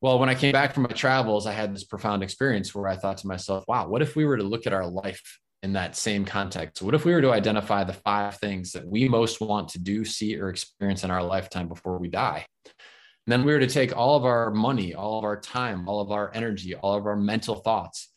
[0.00, 2.96] Well, when I came back from my travels, I had this profound experience where I
[2.96, 5.96] thought to myself, wow, what if we were to look at our life in that
[5.96, 6.82] same context?
[6.82, 10.04] What if we were to identify the five things that we most want to do,
[10.04, 12.44] see, or experience in our lifetime before we die?
[12.64, 16.00] And then we were to take all of our money, all of our time, all
[16.00, 18.08] of our energy, all of our mental thoughts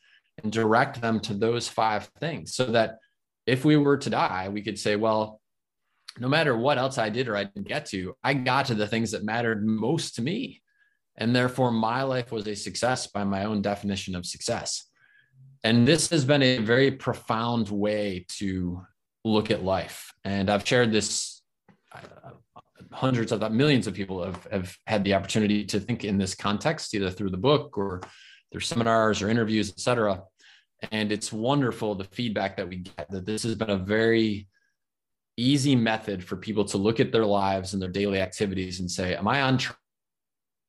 [0.43, 2.97] and direct them to those five things so that
[3.45, 5.39] if we were to die, we could say, well,
[6.19, 8.87] no matter what else I did or I didn't get to, I got to the
[8.87, 10.61] things that mattered most to me.
[11.17, 14.83] And therefore, my life was a success by my own definition of success.
[15.65, 18.85] and this has been a very profound way to
[19.23, 20.13] look at life.
[20.23, 21.41] And I've shared this.
[21.91, 21.99] Uh,
[22.91, 26.93] hundreds of millions of people have, have had the opportunity to think in this context,
[26.93, 27.99] either through the book or
[28.51, 30.21] through seminars or interviews, et cetera.
[30.91, 34.47] And it's wonderful the feedback that we get that this has been a very
[35.37, 39.15] easy method for people to look at their lives and their daily activities and say,
[39.15, 39.59] Am I on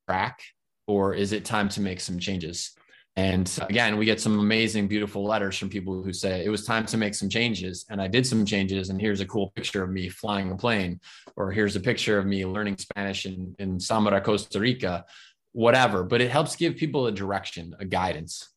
[0.08, 0.40] track
[0.86, 2.76] or is it time to make some changes?
[3.18, 6.84] And again, we get some amazing, beautiful letters from people who say it was time
[6.86, 7.86] to make some changes.
[7.88, 8.90] And I did some changes.
[8.90, 11.00] And here's a cool picture of me flying a plane,
[11.34, 15.06] or here's a picture of me learning Spanish in, in Samara, Costa Rica,
[15.52, 16.04] whatever.
[16.04, 18.50] But it helps give people a direction, a guidance.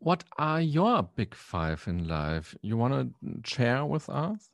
[0.00, 2.54] What are your big five in life?
[2.62, 4.48] You want to share with us?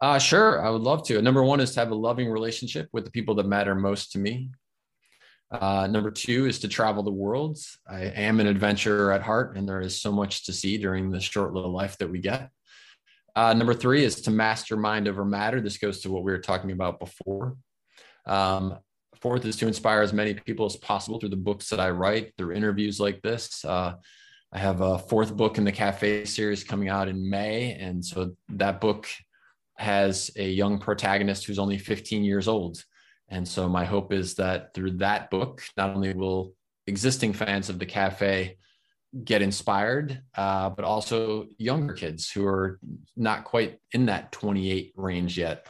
[0.00, 1.22] Uh, sure, I would love to.
[1.22, 4.18] Number one is to have a loving relationship with the people that matter most to
[4.18, 4.50] me.
[5.50, 7.58] Uh, number two is to travel the world.
[7.88, 11.20] I am an adventurer at heart, and there is so much to see during the
[11.20, 12.50] short little life that we get.
[13.36, 15.60] Uh, number three is to master mind over matter.
[15.60, 17.56] This goes to what we were talking about before.
[18.26, 18.78] Um,
[19.20, 22.32] fourth is to inspire as many people as possible through the books that I write,
[22.36, 23.64] through interviews like this.
[23.64, 23.94] Uh,
[24.54, 27.72] I have a fourth book in the Cafe series coming out in May.
[27.72, 29.08] And so that book
[29.76, 32.82] has a young protagonist who's only 15 years old.
[33.28, 36.52] And so my hope is that through that book, not only will
[36.86, 38.58] existing fans of the cafe
[39.24, 42.78] get inspired, uh, but also younger kids who are
[43.16, 45.66] not quite in that 28 range yet.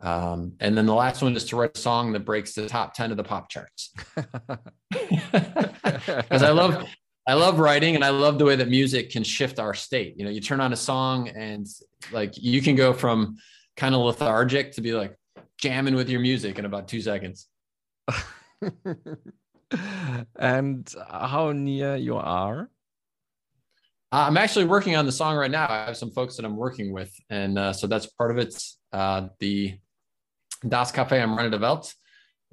[0.00, 2.92] Um, and then the last one is to write a song that breaks the top
[2.94, 3.94] 10 of the pop charts.
[6.06, 6.86] Because I love
[7.26, 10.14] I love writing and I love the way that music can shift our state.
[10.16, 11.66] You know, you turn on a song and
[12.12, 13.36] like you can go from
[13.76, 15.16] kind of lethargic to be like,
[15.58, 17.48] jamming with your music in about two seconds.
[20.38, 22.70] and how near you are?
[24.12, 25.66] Uh, I'm actually working on the song right now.
[25.68, 28.54] I have some folks that I'm working with, and uh, so that's part of it.
[28.92, 29.76] Uh, the
[30.66, 31.92] Das Cafe am Rande der Welt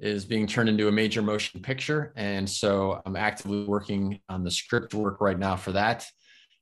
[0.00, 4.50] is being turned into a major motion picture, and so I'm actively working on the
[4.50, 6.06] script work right now for that.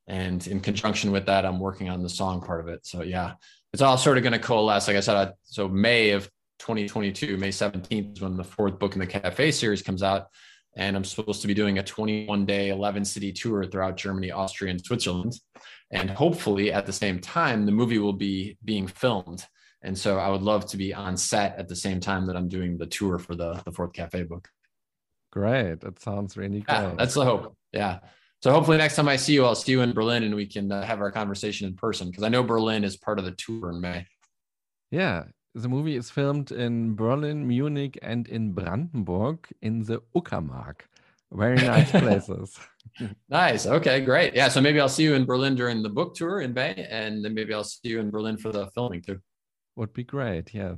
[0.07, 2.85] And in conjunction with that, I'm working on the song part of it.
[2.85, 3.33] So yeah,
[3.71, 4.87] it's all sort of going to coalesce.
[4.87, 8.93] Like I said, I, so May of 2022, May 17th is when the fourth book
[8.93, 10.27] in the Cafe series comes out.
[10.75, 14.71] And I'm supposed to be doing a 21 day, 11 city tour throughout Germany, Austria,
[14.71, 15.33] and Switzerland.
[15.91, 19.45] And hopefully at the same time, the movie will be being filmed.
[19.83, 22.47] And so I would love to be on set at the same time that I'm
[22.47, 24.47] doing the tour for the, the fourth Cafe book.
[25.31, 25.81] Great.
[25.81, 26.75] That sounds really great.
[26.75, 27.55] Yeah, that's the hope.
[27.73, 27.99] Yeah.
[28.41, 30.71] So hopefully next time I see you, I'll see you in Berlin and we can
[30.71, 33.71] uh, have our conversation in person because I know Berlin is part of the tour
[33.71, 34.05] in May.
[34.91, 35.23] Yeah,
[35.55, 40.81] the movie is filmed in Berlin, Munich, and in Brandenburg in the Uckermark.
[41.31, 42.59] Very nice places.
[43.29, 43.65] nice.
[43.65, 44.33] Okay, great.
[44.35, 47.23] Yeah, so maybe I'll see you in Berlin during the book tour in May, and
[47.23, 49.19] then maybe I'll see you in Berlin for the filming too.
[49.75, 50.53] Would be great.
[50.53, 50.77] Yes.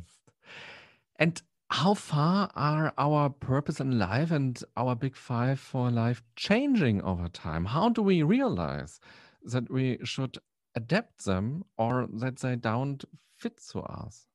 [1.18, 7.02] And how far are our purpose in life and our big five for life changing
[7.02, 7.66] over time?
[7.66, 9.00] How do we realize
[9.44, 10.38] that we should
[10.76, 13.04] adapt them or that they don't
[13.38, 14.28] fit to us?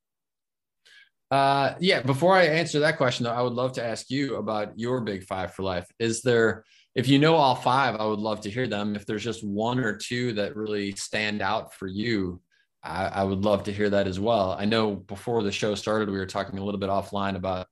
[1.31, 4.77] Uh, yeah, before I answer that question, though, I would love to ask you about
[4.77, 5.87] your big five for life.
[6.01, 6.65] Is there,
[6.97, 8.97] if you know all five, I would love to hear them.
[8.97, 12.41] If there's just one or two that really stand out for you,
[12.83, 14.53] I, I, would love to hear that as well.
[14.59, 17.67] I know before the show started, we were talking a little bit offline about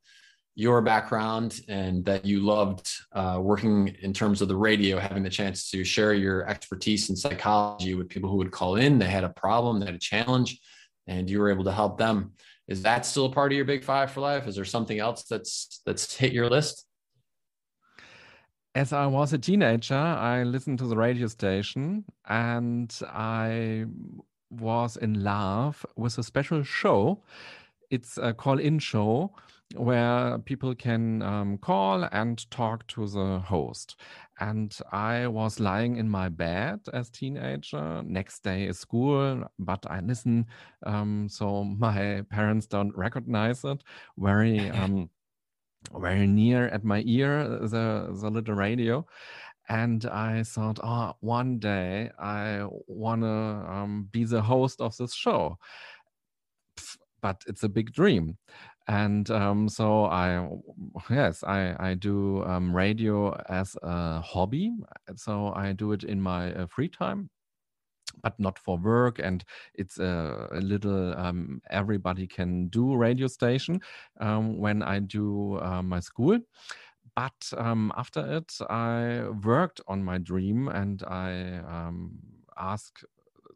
[0.55, 5.31] your background and that you loved uh, working in terms of the radio, having the
[5.31, 8.99] chance to share your expertise in psychology with people who would call in.
[8.99, 10.61] They had a problem, they had a challenge,
[11.07, 12.33] and you were able to help them.
[12.66, 14.47] Is that still a part of your big five for life?
[14.47, 16.85] Is there something else that's that's hit your list?
[18.75, 23.87] As I was a teenager, I listened to the radio station and I
[24.50, 27.22] was in love with a special show.
[27.90, 29.32] It's a call in show
[29.74, 33.96] where people can um, call and talk to the host.
[34.40, 38.03] And I was lying in my bed as teenager.
[38.05, 40.46] Next day is school, but I listen,
[40.86, 43.82] um, so my parents don't recognize it.
[44.16, 45.11] Very, um,
[45.99, 49.07] very near at my ear, the the little radio,
[49.69, 55.14] and I thought, oh, one day I want to um, be the host of this
[55.14, 55.59] show.
[57.21, 58.39] But it's a big dream.
[58.87, 60.49] And um, so I,
[61.11, 64.73] yes, I, I do um, radio as a hobby.
[65.16, 67.31] So I do it in my uh, free time
[68.23, 69.45] but not for work and
[69.75, 73.81] it's a, a little um, everybody can do radio station
[74.21, 76.39] um, when i do uh, my school
[77.19, 82.19] but um, after it, I worked on my dream and I um,
[82.57, 83.05] asked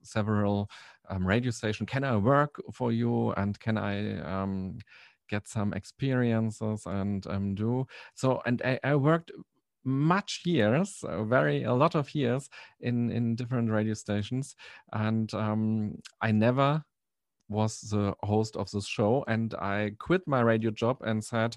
[0.02, 0.68] several
[1.08, 4.78] um, radio stations, can I work for you and can I um,
[5.28, 8.42] get some experiences and um, do so?
[8.46, 9.30] And I, I worked
[9.84, 12.48] much years, uh, very a lot of years
[12.80, 14.56] in in different radio stations,
[14.92, 16.84] and um, I never
[17.48, 21.56] was the host of this show, and I quit my radio job and said.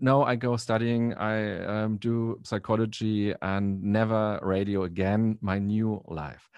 [0.00, 1.14] No, I go studying.
[1.14, 5.38] I um, do psychology and never radio again.
[5.40, 6.48] My new life.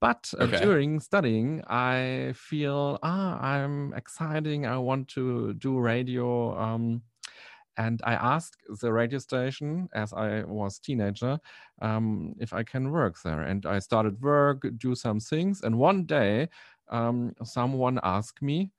[0.00, 0.60] But uh, okay.
[0.60, 4.66] during studying, I feel ah, I'm exciting.
[4.66, 6.58] I want to do radio.
[6.58, 7.02] Um,
[7.76, 11.38] and I asked the radio station as I was teenager
[11.80, 13.42] um, if I can work there.
[13.42, 15.62] And I started work, do some things.
[15.62, 16.48] And one day,
[16.88, 18.72] um, someone asked me,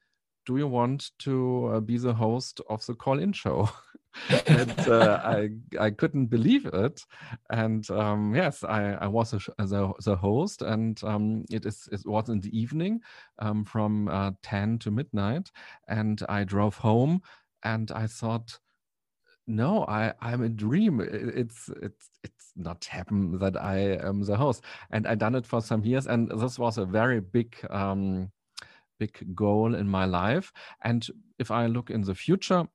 [0.46, 3.70] "Do you want to uh, be the host of the call-in show?"
[4.48, 5.50] and uh, I
[5.80, 7.02] I couldn't believe it.
[7.50, 12.30] And um, yes, I, I was the, the host, and um, it is it was
[12.30, 13.02] in the evening
[13.40, 15.52] um, from uh, ten to midnight,
[15.88, 17.22] and I drove home,
[17.64, 18.60] and I thought
[19.48, 21.02] no i i'm a dream.
[21.02, 24.64] It's it's it's not happen that i am the host.
[24.92, 26.08] And i done it for some years.
[26.08, 28.32] And this was a very big um
[29.00, 30.54] big goal in my life.
[30.84, 31.08] And
[31.40, 32.68] if i look in the future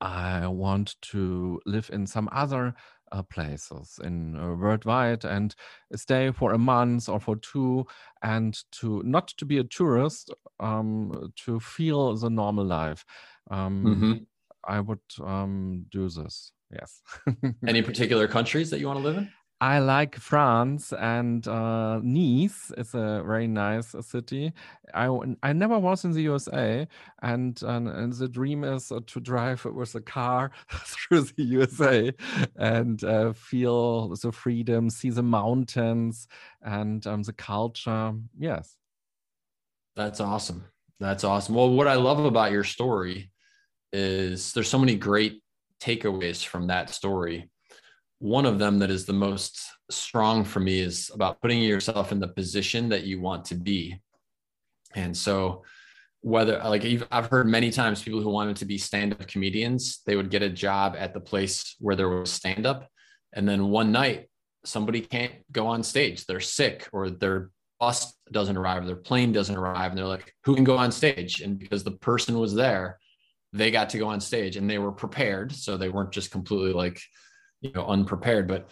[0.00, 2.74] i want to live in some other
[3.12, 5.54] uh, places in uh, worldwide and
[5.94, 7.86] stay for a month or for two
[8.22, 13.04] and to not to be a tourist um to feel the normal life
[13.50, 14.26] um mm -hmm
[14.66, 16.52] I would um, do this.
[16.72, 17.00] Yes.
[17.66, 19.30] Any particular countries that you want to live in?
[19.60, 22.72] I like France and uh, Nice.
[22.76, 24.52] It's a very nice city.
[24.92, 25.08] I
[25.42, 26.86] I never was in the USA,
[27.22, 32.12] and and, and the dream is uh, to drive with a car through the USA
[32.56, 36.28] and uh, feel the freedom, see the mountains
[36.62, 38.12] and um, the culture.
[38.38, 38.76] Yes,
[39.94, 40.64] that's awesome.
[41.00, 41.54] That's awesome.
[41.54, 43.30] Well, what I love about your story
[43.92, 45.42] is there's so many great
[45.80, 47.50] takeaways from that story.
[48.18, 49.60] One of them that is the most
[49.90, 54.00] strong for me is about putting yourself in the position that you want to be.
[54.94, 55.64] And so,
[56.22, 60.16] whether like I've heard many times people who wanted to be stand up comedians, they
[60.16, 62.88] would get a job at the place where there was stand up.
[63.32, 64.28] And then one night,
[64.64, 66.24] somebody can't go on stage.
[66.24, 69.90] They're sick or their bus doesn't arrive, their plane doesn't arrive.
[69.90, 71.40] And they're like, who can go on stage?
[71.40, 72.98] And because the person was there,
[73.52, 75.52] they got to go on stage and they were prepared.
[75.52, 77.00] So they weren't just completely like,
[77.60, 78.68] you know, unprepared, but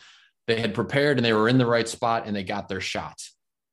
[0.46, 3.20] they had prepared and they were in the right spot and they got their shot.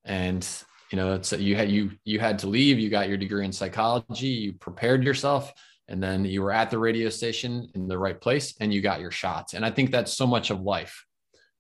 [0.05, 0.47] And
[0.91, 2.77] you know, it's you had you you had to leave.
[2.79, 4.27] You got your degree in psychology.
[4.27, 5.53] You prepared yourself,
[5.87, 8.99] and then you were at the radio station in the right place, and you got
[8.99, 9.53] your shot.
[9.53, 11.05] And I think that's so much of life,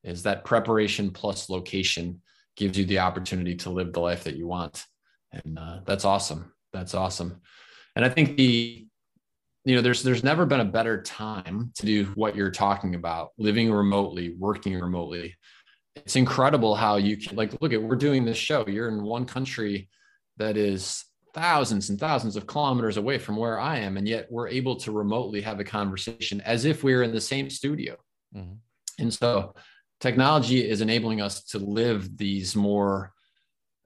[0.03, 2.21] is that preparation plus location
[2.57, 4.85] gives you the opportunity to live the life that you want,
[5.31, 6.51] and uh, that's awesome.
[6.73, 7.39] That's awesome.
[7.95, 8.87] And I think the
[9.65, 13.29] you know there's there's never been a better time to do what you're talking about
[13.37, 15.35] living remotely working remotely.
[15.95, 18.65] It's incredible how you can like look at we're doing this show.
[18.67, 19.89] You're in one country
[20.37, 24.49] that is thousands and thousands of kilometers away from where i am and yet we're
[24.49, 27.95] able to remotely have a conversation as if we are in the same studio.
[28.35, 28.53] Mm-hmm.
[28.99, 29.53] and so
[29.99, 33.11] technology is enabling us to live these more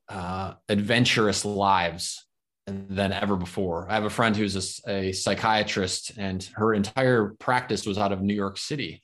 [0.07, 2.25] uh, adventurous lives
[2.67, 3.87] than ever before.
[3.89, 8.21] I have a friend who's a, a, psychiatrist, and her entire practice was out of
[8.21, 9.03] New York City.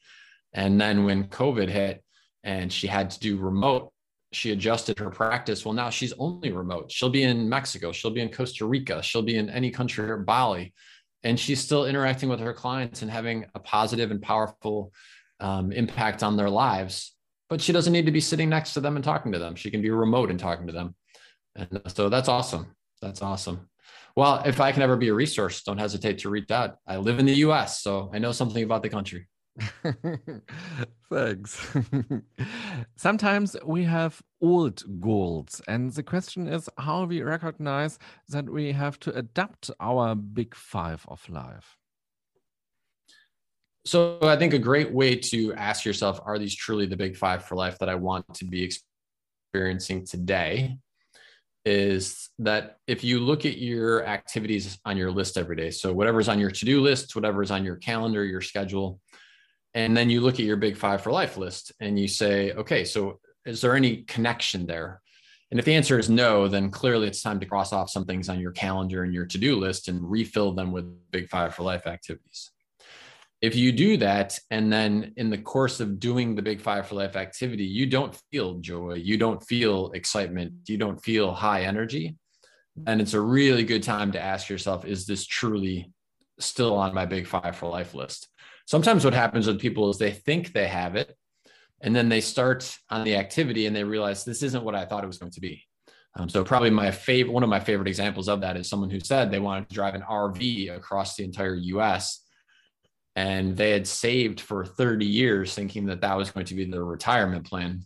[0.53, 2.03] And then when COVID hit
[2.43, 3.91] and she had to do remote,
[4.31, 5.63] she adjusted her practice.
[5.63, 6.91] Well, now she's only remote.
[6.91, 10.17] She'll be in Mexico, she'll be in Costa Rica, she'll be in any country or
[10.17, 10.73] Bali,
[11.23, 14.91] and she's still interacting with her clients and having a positive and powerful
[15.39, 17.15] um, impact on their lives.
[17.49, 19.55] But she doesn't need to be sitting next to them and talking to them.
[19.55, 20.95] She can be remote and talking to them.
[21.55, 22.73] And so that's awesome.
[23.01, 23.69] That's awesome.
[24.15, 26.77] Well, if I can ever be a resource, don't hesitate to reach out.
[26.85, 29.27] I live in the US, so I know something about the country.
[31.11, 31.75] Thanks.
[32.95, 37.99] Sometimes we have old goals, and the question is how we recognize
[38.29, 41.77] that we have to adapt our big five of life.
[43.83, 47.45] So, I think a great way to ask yourself are these truly the big five
[47.45, 50.77] for life that I want to be experiencing today?
[51.65, 56.27] Is that if you look at your activities on your list every day, so whatever's
[56.27, 58.99] on your to do list, whatever's on your calendar, your schedule,
[59.73, 62.83] and then you look at your big five for life list and you say, okay,
[62.83, 65.01] so is there any connection there?
[65.51, 68.29] And if the answer is no, then clearly it's time to cross off some things
[68.29, 71.63] on your calendar and your to do list and refill them with big five for
[71.63, 72.51] life activities.
[73.41, 76.95] If you do that, and then in the course of doing the Big Five for
[76.95, 82.15] Life activity, you don't feel joy, you don't feel excitement, you don't feel high energy,
[82.85, 85.91] and it's a really good time to ask yourself, is this truly
[86.39, 88.27] still on my Big Five for Life list?
[88.67, 91.17] Sometimes what happens with people is they think they have it,
[91.81, 95.03] and then they start on the activity and they realize this isn't what I thought
[95.03, 95.63] it was going to be.
[96.15, 98.99] Um, so probably my favorite, one of my favorite examples of that is someone who
[98.99, 102.20] said they wanted to drive an RV across the entire U.S
[103.15, 106.85] and they had saved for 30 years thinking that that was going to be their
[106.85, 107.81] retirement plan.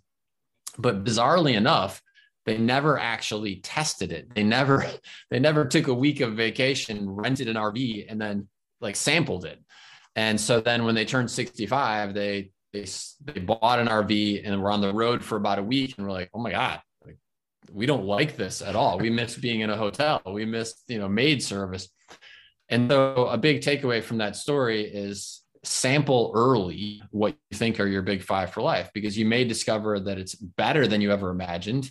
[0.77, 2.01] But bizarrely enough
[2.45, 4.33] they never actually tested it.
[4.35, 4.85] They never
[5.31, 8.47] they never took a week of vacation rented an rv and then
[8.81, 9.59] like sampled it.
[10.15, 12.85] And so then when they turned 65 they they,
[13.23, 16.13] they bought an rv and were on the road for about a week and were
[16.13, 16.81] like oh my god
[17.71, 18.99] we don't like this at all.
[18.99, 20.21] We miss being in a hotel.
[20.25, 21.89] We miss you know maid service
[22.69, 27.87] and so a big takeaway from that story is sample early what you think are
[27.87, 31.29] your big five for life because you may discover that it's better than you ever
[31.29, 31.89] imagined.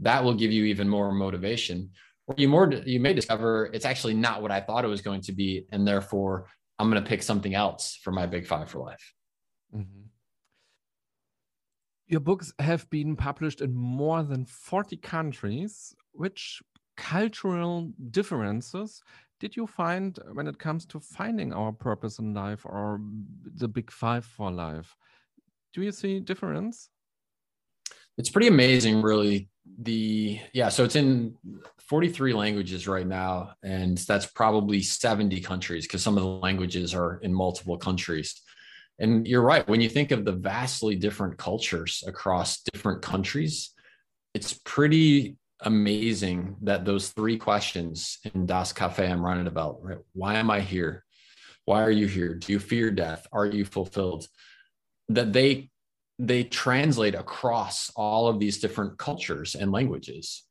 [0.00, 1.90] That will give you even more motivation.
[2.26, 5.22] Or you more you may discover it's actually not what I thought it was going
[5.22, 6.46] to be, and therefore
[6.78, 9.12] I'm going to pick something else for my big five for life.
[9.74, 10.06] Mm-hmm.
[12.06, 15.94] Your books have been published in more than 40 countries.
[16.14, 16.62] Which
[16.96, 19.02] cultural differences
[19.42, 23.00] did you find uh, when it comes to finding our purpose in life or
[23.56, 24.96] the big five for life
[25.72, 26.88] do you see difference?
[28.18, 29.48] It's pretty amazing really.
[29.78, 31.34] The yeah so it's in
[31.88, 37.18] 43 languages right now and that's probably 70 countries because some of the languages are
[37.22, 38.42] in multiple countries.
[38.98, 43.70] And you're right when you think of the vastly different cultures across different countries
[44.34, 49.98] it's pretty amazing that those three questions in Das Cafe I'm running about, right?
[50.12, 51.04] Why am I here?
[51.64, 52.34] Why are you here?
[52.34, 53.26] Do you fear death?
[53.32, 54.26] Are you fulfilled?
[55.08, 55.70] That they
[56.18, 60.44] they translate across all of these different cultures and languages.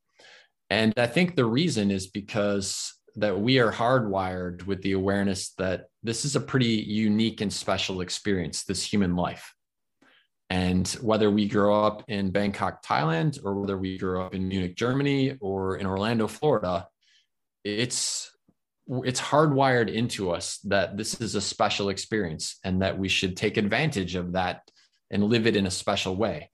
[0.69, 5.85] And I think the reason is because that we are hardwired with the awareness that
[6.01, 9.53] this is a pretty unique and special experience, this human life.
[10.51, 14.75] And whether we grow up in Bangkok, Thailand, or whether we grow up in Munich,
[14.75, 16.89] Germany, or in Orlando, Florida,
[17.63, 18.29] it's
[19.05, 23.55] it's hardwired into us that this is a special experience and that we should take
[23.55, 24.69] advantage of that
[25.09, 26.51] and live it in a special way.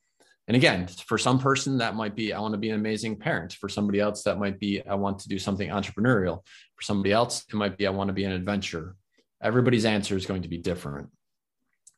[0.48, 3.54] And again, for some person, that might be I want to be an amazing parent.
[3.54, 6.44] For somebody else, that might be I want to do something entrepreneurial.
[6.76, 8.96] For somebody else, it might be I want to be an adventurer.
[9.42, 11.10] Everybody's answer is going to be different.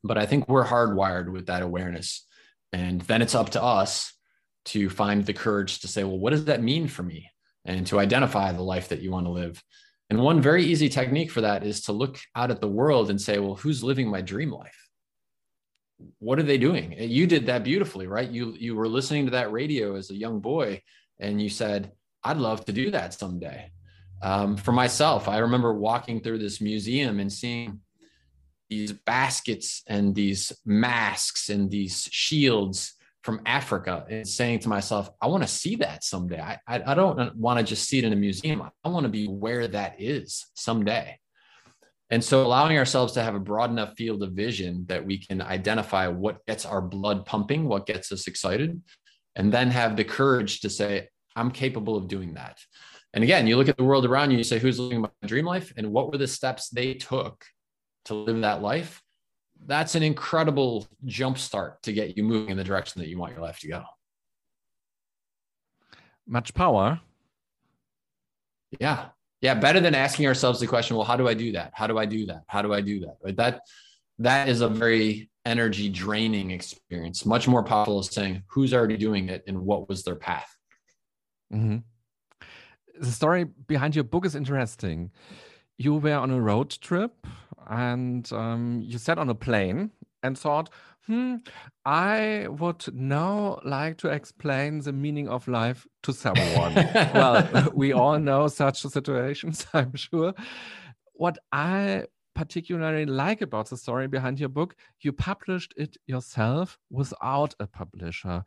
[0.04, 2.26] But I think we're hardwired with that awareness.
[2.72, 4.14] And then it's up to us
[4.66, 7.30] to find the courage to say, well, what does that mean for me?
[7.66, 9.62] And to identify the life that you want to live.
[10.10, 13.22] And one very easy technique for that is to look out at the world and
[13.22, 14.90] say, well, who's living my dream life?
[16.20, 16.96] What are they doing?
[16.98, 18.30] You did that beautifully, right?
[18.30, 20.82] You you were listening to that radio as a young boy,
[21.20, 21.92] and you said,
[22.24, 23.72] "I'd love to do that someday."
[24.22, 27.82] Um, for myself, I remember walking through this museum and seeing
[28.70, 32.94] these baskets and these masks and these shields
[33.24, 36.40] from Africa and saying to myself, I want to see that someday.
[36.40, 38.62] I, I, I don't want to just see it in a museum.
[38.84, 41.20] I want to be where that is someday.
[42.12, 45.42] And so allowing ourselves to have a broad enough field of vision that we can
[45.42, 48.82] identify what gets our blood pumping, what gets us excited,
[49.36, 52.58] and then have the courage to say, I'm capable of doing that.
[53.14, 55.46] And again, you look at the world around you, you say, who's living my dream
[55.46, 55.74] life?
[55.78, 57.44] And what were the steps they took
[58.10, 59.02] to live that life,
[59.66, 63.34] that's an incredible jump start to get you moving in the direction that you want
[63.34, 63.84] your life to go.
[66.28, 67.00] Much power.
[68.80, 69.08] Yeah.
[69.42, 69.56] Yeah.
[69.56, 71.72] Better than asking ourselves the question, well, how do I do that?
[71.74, 72.44] How do I do that?
[72.48, 73.18] How do I do that?
[73.24, 73.36] Right?
[73.36, 73.62] That
[74.20, 77.26] that is a very energy draining experience.
[77.26, 80.54] Much more powerful is saying who's already doing it and what was their path.
[81.54, 81.78] Mm-hmm.
[83.00, 85.12] The story behind your book is interesting.
[85.78, 87.26] You were on a road trip
[87.70, 89.92] and um, you sat on a plane
[90.24, 90.70] and thought,
[91.06, 91.38] hmm,
[91.86, 96.76] I would now like to explain the meaning of life to someone.
[97.14, 100.34] well, we all know such situations, I'm sure.
[101.14, 102.06] What I
[102.36, 108.44] particularly like about the story behind your book, you published it yourself without a publisher.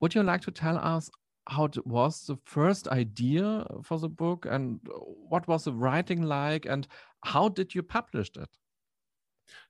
[0.00, 1.10] Would you like to tell us
[1.50, 4.80] how it was the first idea for the book and
[5.28, 6.86] what was the writing like and
[7.24, 8.48] how did you publish it?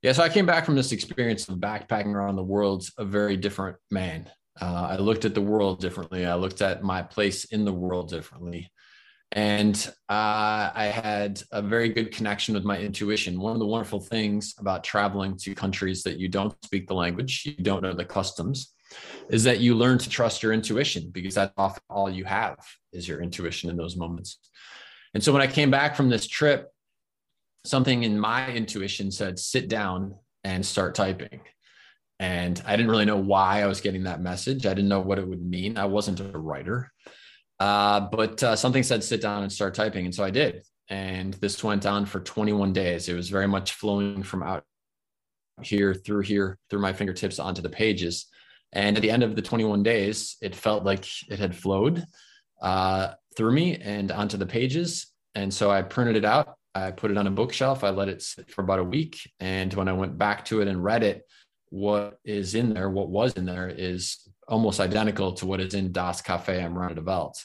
[0.02, 3.36] Yeah, so I came back from this experience of backpacking around the world a very
[3.36, 4.30] different man.
[4.60, 6.26] Uh, I looked at the world differently.
[6.26, 8.70] I looked at my place in the world differently.
[9.32, 9.76] And
[10.08, 13.40] uh, I had a very good connection with my intuition.
[13.40, 17.44] One of the wonderful things about traveling to countries that you don't speak the language,
[17.46, 18.74] you don't know the customs,
[19.28, 22.58] is that you learn to trust your intuition because that's often all you have
[22.92, 24.38] is your intuition in those moments.
[25.14, 26.68] And so when I came back from this trip,
[27.64, 30.14] something in my intuition said, sit down
[30.44, 31.40] and start typing.
[32.18, 34.66] And I didn't really know why I was getting that message.
[34.66, 35.78] I didn't know what it would mean.
[35.78, 36.92] I wasn't a writer.
[37.58, 40.04] Uh, but uh, something said, sit down and start typing.
[40.04, 40.62] And so I did.
[40.88, 43.08] And this went on for 21 days.
[43.08, 44.64] It was very much flowing from out
[45.62, 48.26] here through here, through my fingertips onto the pages.
[48.72, 52.04] And at the end of the 21 days, it felt like it had flowed
[52.62, 55.06] uh, through me and onto the pages.
[55.34, 56.54] And so I printed it out.
[56.74, 57.82] I put it on a bookshelf.
[57.82, 59.18] I let it sit for about a week.
[59.40, 61.22] And when I went back to it and read it,
[61.70, 65.92] what is in there, what was in there, is almost identical to what is in
[65.92, 67.44] Das Kaffee am Rande Welt.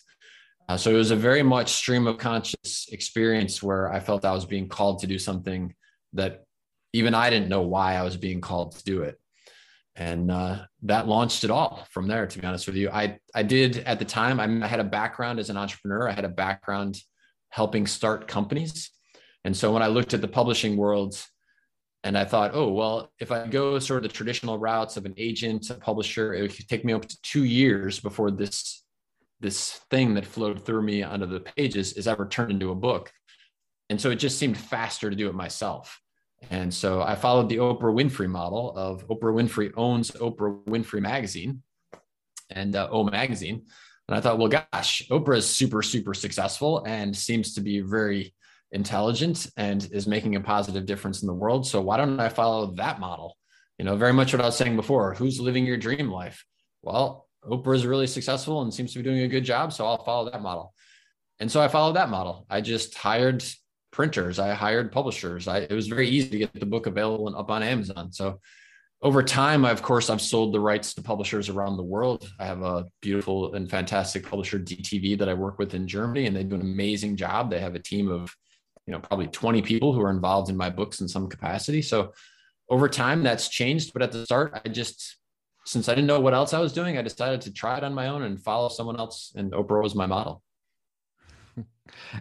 [0.67, 4.31] Uh, so it was a very much stream of conscious experience where I felt I
[4.31, 5.73] was being called to do something
[6.13, 6.43] that
[6.93, 9.19] even I didn't know why I was being called to do it
[9.95, 12.89] and uh, that launched it all from there to be honest with you.
[12.89, 16.09] I i did at the time I, had a background as an entrepreneur.
[16.09, 16.99] I had a background
[17.49, 18.91] helping start companies.
[19.43, 21.23] And so when i looked at the publishing world
[22.03, 25.13] and i thought oh well if i go sort of the traditional routes of an
[25.17, 28.85] agent a publisher it would take me up to two years before this
[29.39, 33.11] this thing that flowed through me onto the pages is ever turned into a book.
[33.89, 35.99] And so it just seemed faster to do it myself
[36.49, 41.61] and so I followed the Oprah Winfrey model of Oprah Winfrey owns Oprah Winfrey Magazine
[42.49, 43.65] and uh, O Magazine.
[44.07, 48.33] And I thought, well, gosh, Oprah is super, super successful and seems to be very
[48.71, 51.65] intelligent and is making a positive difference in the world.
[51.65, 53.37] So why don't I follow that model?
[53.79, 56.45] You know, very much what I was saying before who's living your dream life?
[56.81, 59.73] Well, Oprah is really successful and seems to be doing a good job.
[59.73, 60.73] So I'll follow that model.
[61.39, 62.45] And so I followed that model.
[62.49, 63.43] I just hired
[63.95, 64.39] printers.
[64.39, 65.47] I hired publishers.
[65.47, 68.11] I, it was very easy to get the book available and up on Amazon.
[68.11, 68.41] So
[69.01, 72.29] over time, I, of course, I've sold the rights to publishers around the world.
[72.37, 76.35] I have a beautiful and fantastic publisher, DTV, that I work with in Germany, and
[76.35, 77.49] they do an amazing job.
[77.49, 78.35] They have a team of,
[78.85, 81.81] you know, probably 20 people who are involved in my books in some capacity.
[81.81, 82.11] So
[82.69, 83.93] over time, that's changed.
[83.93, 85.15] But at the start, I just,
[85.65, 87.93] since I didn't know what else I was doing, I decided to try it on
[87.93, 89.31] my own and follow someone else.
[89.37, 90.43] And Oprah was my model.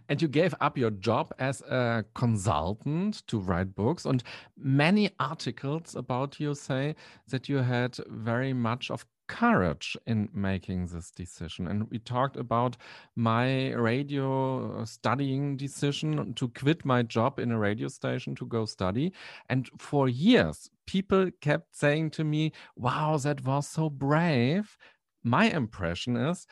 [0.09, 4.23] And you gave up your job as a consultant to write books, and
[4.57, 6.95] many articles about you say
[7.29, 11.67] that you had very much of courage in making this decision.
[11.67, 12.77] And we talked about
[13.17, 18.67] my radio uh, studying decision to quit my job in a radio station to go
[18.67, 19.13] study.
[19.49, 24.77] And for years, people kept saying to me, Wow, that was so brave.
[25.23, 26.47] My impression is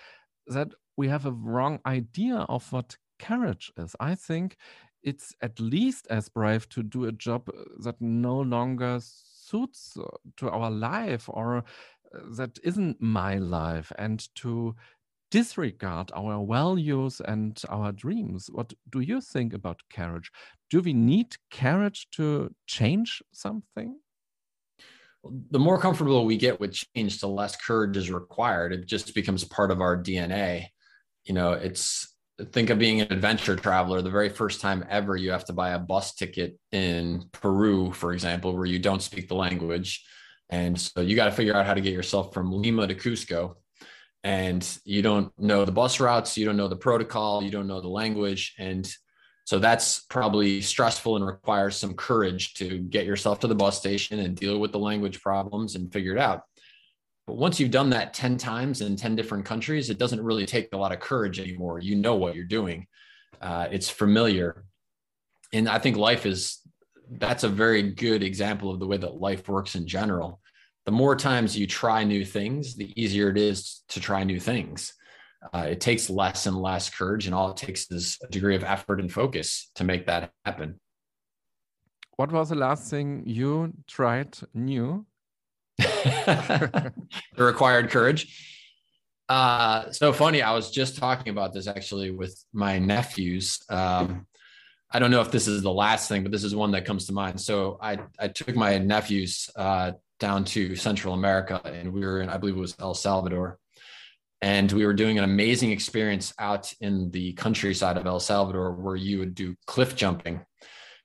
[0.47, 3.95] that we have a wrong idea of what courage is.
[4.01, 4.57] I think
[5.03, 10.05] it's at least as brave to do a job uh, that no longer suits uh,
[10.37, 11.63] to our life or uh,
[12.37, 14.75] that isn't my life and to
[15.31, 18.49] disregard our values and our dreams.
[18.53, 20.31] What do you think about courage?
[20.71, 23.99] Do we need courage to change something?
[25.51, 28.73] The more comfortable we get with change, the less courage is required.
[28.73, 30.67] It just becomes part of our DNA.
[31.25, 32.12] You know, it's
[32.51, 35.71] think of being an adventure traveler the very first time ever you have to buy
[35.71, 40.05] a bus ticket in peru for example where you don't speak the language.
[40.51, 43.55] And so you got to figure out how to get yourself from lima to cusco.
[44.25, 47.81] And you don't know the bus routes you don't know the protocol you don't know
[47.81, 48.55] the language.
[48.59, 48.91] And
[49.45, 54.21] so that's probably stressful and requires some courage to get yourself to the bus station
[54.21, 56.43] and deal with the language problems and figure it out
[57.27, 60.69] but once you've done that 10 times in 10 different countries, it doesn't really take
[60.73, 61.79] a lot of courage anymore.
[61.79, 62.87] You know what you're doing,
[63.41, 64.65] uh, it's familiar.
[65.53, 66.59] And I think life is
[67.19, 70.41] that's a very good example of the way that life works in general.
[70.87, 74.95] The more times you try new things, the easier it is to try new things.
[75.53, 78.65] Uh, it takes less and less courage, and all it takes is a degree of
[78.65, 80.81] effort and focus to make that happen.
[82.17, 85.07] What was the last thing you tried new
[87.37, 88.53] the required courage.
[89.29, 90.43] Uh, so funny.
[90.43, 93.61] I was just talking about this actually with my nephews.
[93.69, 94.27] Um,
[94.91, 97.07] I don't know if this is the last thing, but this is one that comes
[97.07, 97.41] to mind.
[97.41, 102.29] So I, I took my nephews uh, down to Central America and we were in,
[102.29, 103.59] I believe it was El Salvador.
[104.43, 108.97] And we were doing an amazing experience out in the countryside of El Salvador where
[108.97, 110.45] you would do cliff jumping.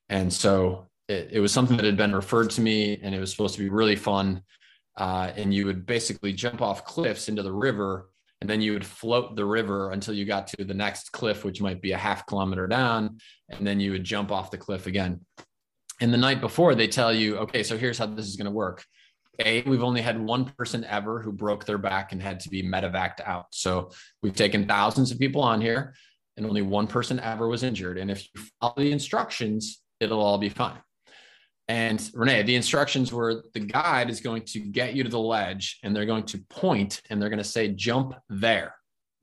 [0.09, 3.32] And so it, it was something that had been referred to me and it was
[3.32, 4.41] supposed to be really fun
[4.98, 8.10] uh, and you would basically jump off cliffs into the river
[8.41, 11.62] and then you would float the river until you got to the next cliff, which
[11.62, 13.18] might be a half kilometer down,
[13.50, 15.22] and then you would jump off the cliff again.
[16.00, 18.52] And the night before, they tell you, okay, so here's how this is going to
[18.52, 18.86] work.
[19.39, 22.62] A, we've only had one person ever who broke their back and had to be
[22.62, 23.48] medevaced out.
[23.52, 23.91] So
[24.22, 25.95] we've taken thousands of people on here,
[26.36, 27.98] and only one person ever was injured.
[27.98, 30.78] And if you follow the instructions, it'll all be fine.
[31.68, 35.80] And Renee, the instructions were the guide is going to get you to the ledge
[35.84, 38.76] and they're going to point and they're going to say, jump there,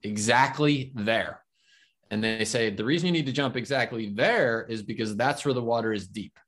[0.03, 1.41] exactly there.
[2.11, 5.55] And they say, the reason you need to jump exactly there is because that's where
[5.55, 6.39] the water is deep.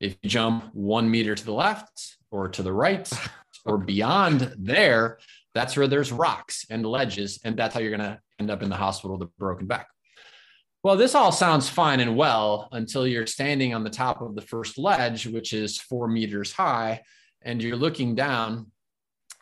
[0.00, 3.10] If you jump one meter to the left or to the right
[3.64, 5.18] or beyond there,
[5.54, 7.40] that's where there's rocks and ledges.
[7.42, 9.88] And that's how you're going to end up in the hospital with a broken back.
[10.84, 14.42] Well, this all sounds fine and well until you're standing on the top of the
[14.42, 17.02] first ledge, which is four meters high,
[17.42, 18.70] and you're looking down,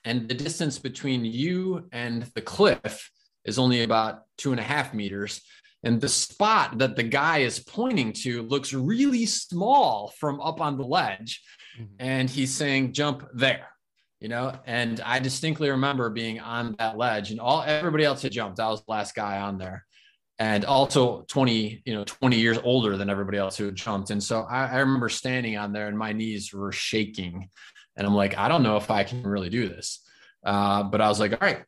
[0.04, 3.10] and the distance between you and the cliff
[3.44, 5.42] is only about two and a half meters.
[5.82, 10.78] And the spot that the guy is pointing to looks really small from up on
[10.78, 11.42] the ledge.
[11.78, 11.94] Mm-hmm.
[11.98, 13.68] And he's saying, jump there,
[14.20, 14.58] you know?
[14.64, 18.58] And I distinctly remember being on that ledge and all everybody else had jumped.
[18.58, 19.85] I was the last guy on there
[20.38, 24.22] and also 20 you know 20 years older than everybody else who had jumped and
[24.22, 27.48] so I, I, remember standing on there and my knees were shaking.
[27.96, 30.00] And i'm like i don't know if i can really do this.
[30.44, 31.64] Uh, but i was like all right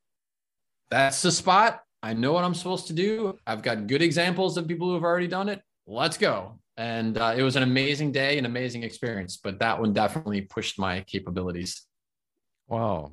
[0.91, 1.83] that's the spot.
[2.03, 3.39] I know what i'm supposed to do.
[3.47, 5.63] I've got good examples of people who have already done it.
[5.87, 6.61] Let's go.
[6.77, 10.79] And uh, it was an amazing day an amazing experience but that one definitely pushed
[10.79, 11.83] my capabilities.
[12.69, 13.13] Wow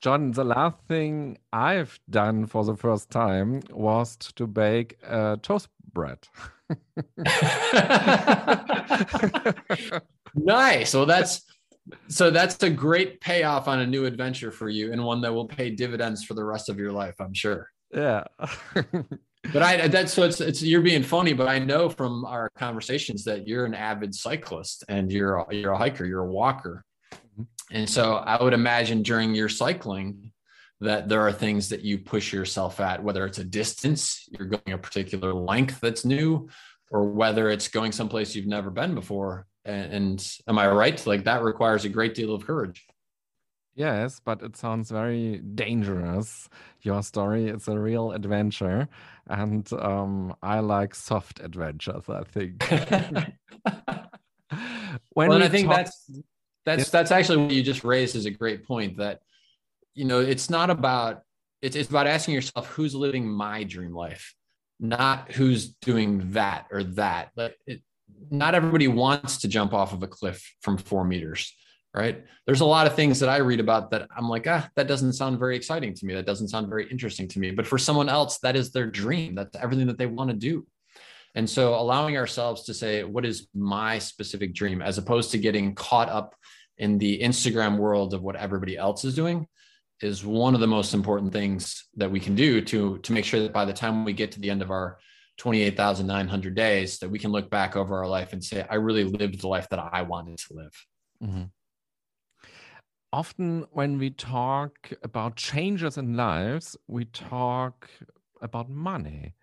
[0.00, 5.68] John, the last thing I've done for the first time was to bake a toast
[5.92, 6.18] bread.
[10.34, 10.94] nice.
[10.94, 11.42] Well, that's
[12.08, 15.48] so that's a great payoff on a new adventure for you and one that will
[15.48, 17.70] pay dividends for the rest of your life, I'm sure.
[17.92, 18.24] Yeah.
[19.52, 23.24] but I that's so it's it's you're being funny, but I know from our conversations
[23.24, 26.84] that you're an avid cyclist and you're a, you're a hiker, you're a walker.
[27.70, 30.32] And so I would imagine during your cycling
[30.80, 34.72] that there are things that you push yourself at, whether it's a distance, you're going
[34.72, 36.48] a particular length that's new,
[36.90, 39.46] or whether it's going someplace you've never been before.
[39.64, 41.06] And, and am I right?
[41.06, 42.86] Like that requires a great deal of courage.
[43.74, 46.48] Yes, but it sounds very dangerous.
[46.82, 48.88] Your story is a real adventure,
[49.28, 52.08] and um, I like soft adventures.
[52.08, 52.62] I think.
[55.14, 56.10] when well, I think that's
[56.76, 56.98] that's yeah.
[56.98, 59.20] that's actually what you just raised is a great point that
[59.94, 61.22] you know it's not about
[61.62, 64.34] it's it's about asking yourself who's living my dream life?
[64.78, 67.82] Not who's doing that or that but it,
[68.30, 71.54] not everybody wants to jump off of a cliff from four meters
[71.92, 72.24] right?
[72.46, 75.14] There's a lot of things that i read about that i'm like ah that doesn't
[75.14, 76.14] sound very exciting to me.
[76.14, 77.50] That doesn't sound very interesting to me.
[77.50, 79.34] But for someone else that is their dream.
[79.34, 80.66] That's everything that they want to do.
[81.34, 85.74] And so allowing ourselves to say, what is my specific dream, as opposed to getting
[85.74, 86.34] caught up
[86.80, 89.46] in the Instagram world of what everybody else is doing,
[90.00, 93.40] is one of the most important things that we can do to, to make sure
[93.40, 94.98] that by the time we get to the end of our
[95.36, 99.40] 28,900 days, that we can look back over our life and say, I really lived
[99.40, 100.86] the life that I wanted to live.
[101.22, 101.42] Mm-hmm.
[103.12, 107.90] Often, when we talk about changes in lives, we talk
[108.40, 109.34] about money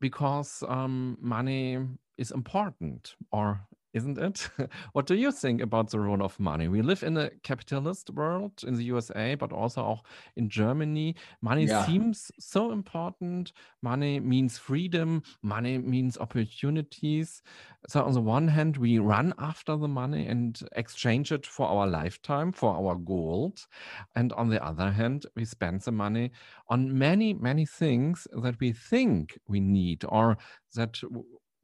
[0.00, 1.78] because um, money
[2.18, 3.60] is important or
[3.92, 4.48] isn't it?
[4.92, 6.68] what do you think about the role of money?
[6.68, 10.00] We live in a capitalist world in the USA, but also
[10.36, 11.14] in Germany.
[11.40, 11.86] Money yeah.
[11.86, 13.52] seems so important.
[13.82, 15.22] Money means freedom.
[15.42, 17.42] Money means opportunities.
[17.88, 21.86] So on the one hand, we run after the money and exchange it for our
[21.86, 23.68] lifetime, for our goals.
[24.14, 26.32] And on the other hand, we spend the money
[26.68, 30.36] on many, many things that we think we need or
[30.74, 31.00] that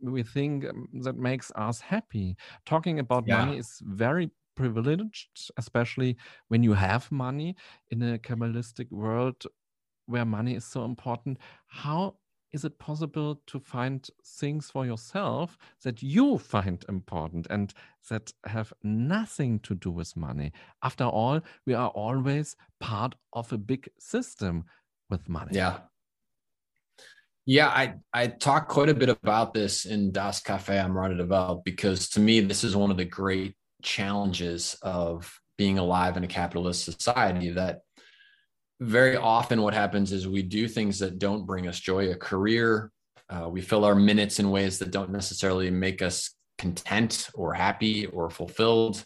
[0.02, 2.36] we think um, that makes us happy.
[2.66, 3.44] Talking about yeah.
[3.44, 6.16] money is very privileged, especially
[6.48, 7.56] when you have money
[7.90, 9.44] in a capitalistic world
[10.06, 11.38] where money is so important.
[11.68, 12.16] How
[12.52, 17.72] is it possible to find things for yourself that you find important and
[18.10, 20.52] that have nothing to do with money?
[20.82, 24.64] After all, we are always part of a big system
[25.08, 25.52] with money.
[25.54, 25.78] Yeah.
[27.44, 31.64] Yeah, I, I talk quite a bit about this in Das Cafe I'm to Develop
[31.64, 36.28] because to me, this is one of the great challenges of being alive in a
[36.28, 37.80] capitalist society that
[38.80, 42.92] very often what happens is we do things that don't bring us joy, a career.
[43.28, 48.06] Uh, we fill our minutes in ways that don't necessarily make us content or happy
[48.06, 49.04] or fulfilled.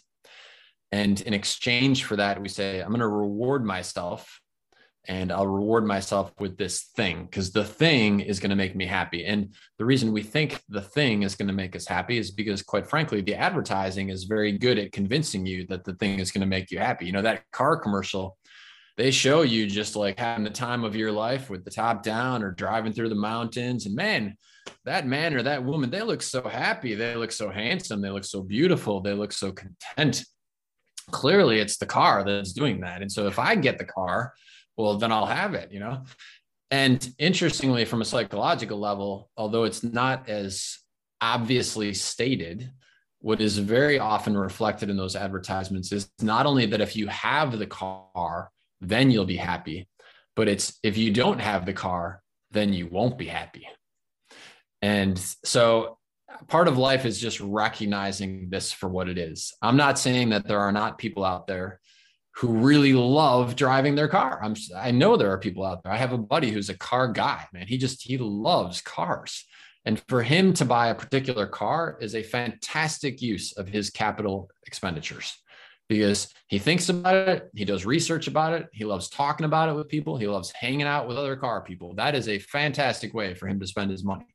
[0.91, 4.39] And in exchange for that, we say, I'm going to reward myself
[5.07, 8.85] and I'll reward myself with this thing because the thing is going to make me
[8.85, 9.25] happy.
[9.25, 12.61] And the reason we think the thing is going to make us happy is because,
[12.61, 16.41] quite frankly, the advertising is very good at convincing you that the thing is going
[16.41, 17.05] to make you happy.
[17.05, 18.37] You know, that car commercial,
[18.97, 22.43] they show you just like having the time of your life with the top down
[22.43, 23.85] or driving through the mountains.
[23.85, 24.35] And man,
[24.83, 26.95] that man or that woman, they look so happy.
[26.95, 28.01] They look so handsome.
[28.01, 28.99] They look so beautiful.
[28.99, 30.25] They look so content.
[31.11, 33.01] Clearly, it's the car that's doing that.
[33.01, 34.33] And so if I get the car,
[34.77, 36.03] well, then I'll have it, you know?
[36.69, 40.77] And interestingly, from a psychological level, although it's not as
[41.21, 42.71] obviously stated,
[43.19, 47.57] what is very often reflected in those advertisements is not only that if you have
[47.57, 48.51] the car,
[48.81, 49.87] then you'll be happy,
[50.35, 52.21] but it's if you don't have the car,
[52.51, 53.67] then you won't be happy.
[54.81, 55.97] And so
[56.47, 59.53] part of life is just recognizing this for what it is.
[59.61, 61.79] I'm not saying that there are not people out there
[62.37, 64.39] who really love driving their car.
[64.43, 65.91] I'm I know there are people out there.
[65.91, 67.65] I have a buddy who's a car guy, man.
[67.65, 69.43] He just he loves cars.
[69.85, 74.51] And for him to buy a particular car is a fantastic use of his capital
[74.67, 75.35] expenditures
[75.89, 79.73] because he thinks about it, he does research about it, he loves talking about it
[79.73, 81.95] with people, he loves hanging out with other car people.
[81.95, 84.27] That is a fantastic way for him to spend his money.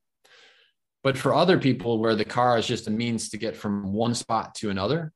[1.05, 4.15] But for other people where the car is just a means to get from one
[4.15, 5.13] spot to another,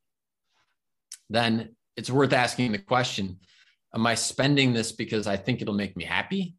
[1.30, 3.38] then it's worth asking the question
[3.94, 6.54] Am I spending this because I think it'll make me happy?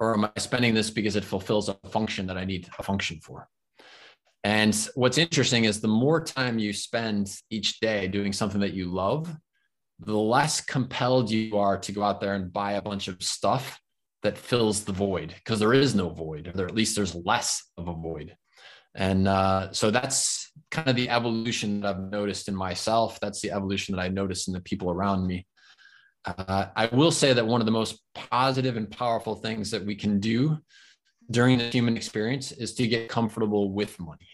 [0.00, 3.20] Or am I spending this because it fulfills a function that I need a function
[3.20, 3.48] for?
[4.42, 8.86] And what's interesting is the more time you spend each day doing something that you
[8.86, 9.32] love,
[10.00, 13.78] the less compelled you are to go out there and buy a bunch of stuff
[14.24, 17.86] that fills the void because there is no void, or at least there's less of
[17.86, 18.36] a void.
[18.94, 23.18] And uh, so that's kind of the evolution that I've noticed in myself.
[23.20, 25.46] That's the evolution that I noticed in the people around me.
[26.24, 29.94] Uh, I will say that one of the most positive and powerful things that we
[29.94, 30.58] can do
[31.30, 34.28] during the human experience is to get comfortable with money.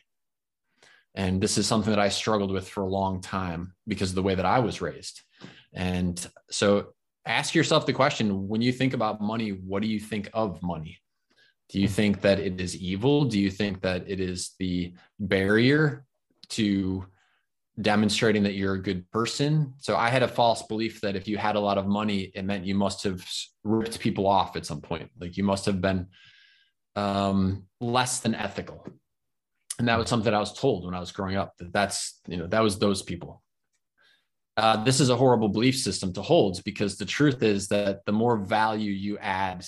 [1.15, 4.23] And this is something that I struggled with for a long time because of the
[4.23, 5.23] way that I was raised.
[5.73, 6.89] And so
[7.27, 10.99] ask yourself the question when you think about money, what do you think of money?
[11.69, 13.25] Do you think that it is evil?
[13.25, 16.07] Do you think that it is the barrier
[16.51, 17.05] to
[17.81, 19.75] demonstrating that you're a good person?
[19.79, 22.45] So I had a false belief that if you had a lot of money, it
[22.45, 23.25] meant you must have
[23.65, 25.11] ripped people off at some point.
[25.21, 26.07] Like you must have been
[26.97, 28.87] um, less than ethical.
[29.79, 32.37] And that was something I was told when I was growing up that that's, you
[32.37, 33.43] know, that was those people.
[34.57, 38.13] Uh, this is a horrible belief system to hold because the truth is that the
[38.13, 39.65] more value you add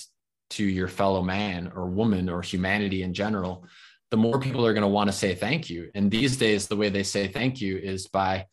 [0.51, 3.65] to your fellow man or woman or humanity in general,
[4.11, 5.89] the more people are going to want to say thank you.
[5.95, 8.45] And these days, the way they say thank you is by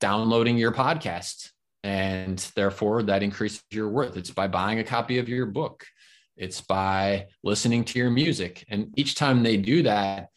[0.00, 1.50] downloading your podcast.
[1.82, 4.16] And therefore, that increases your worth.
[4.16, 5.84] It's by buying a copy of your book,
[6.36, 8.64] it's by listening to your music.
[8.68, 10.28] And each time they do that,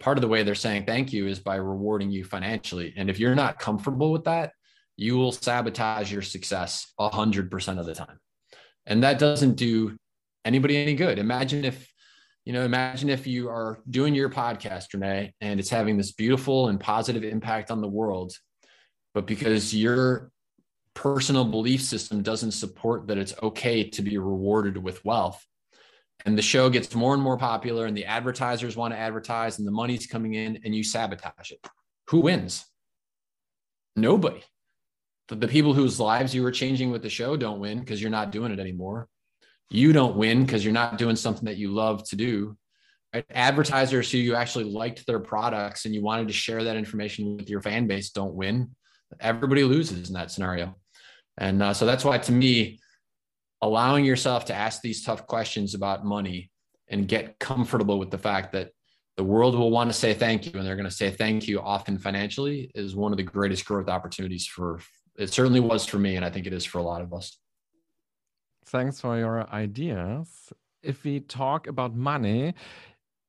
[0.00, 2.94] part of the way they're saying thank you is by rewarding you financially.
[2.96, 4.52] And if you're not comfortable with that,
[4.96, 8.18] you will sabotage your success 100% of the time.
[8.86, 9.96] And that doesn't do
[10.44, 11.18] anybody any good.
[11.18, 11.90] Imagine if,
[12.44, 16.68] you know, imagine if you are doing your podcast, Renee, and it's having this beautiful
[16.68, 18.34] and positive impact on the world,
[19.14, 20.30] but because your
[20.94, 25.44] personal belief system doesn't support that it's okay to be rewarded with wealth,
[26.26, 29.66] and the show gets more and more popular, and the advertisers want to advertise, and
[29.66, 31.66] the money's coming in, and you sabotage it.
[32.08, 32.64] Who wins?
[33.96, 34.42] Nobody.
[35.28, 38.10] The, the people whose lives you were changing with the show don't win because you're
[38.10, 39.08] not doing it anymore
[39.70, 42.56] you don't win because you're not doing something that you love to do.
[43.12, 43.24] Right?
[43.30, 47.48] Advertisers who you actually liked their products and you wanted to share that information with
[47.48, 48.70] your fan base don't win.
[49.20, 50.74] Everybody loses in that scenario.
[51.38, 52.80] And uh, so that's why, to me,
[53.62, 56.50] allowing yourself to ask these tough questions about money
[56.88, 58.70] and get comfortable with the fact that
[59.16, 61.60] the world will want to say thank you and they're going to say thank you
[61.60, 64.80] often financially is one of the greatest growth opportunities for
[65.16, 67.38] it certainly was for me and i think it is for a lot of us
[68.66, 70.52] Thanks for your ideas.
[70.82, 72.54] If we talk about money,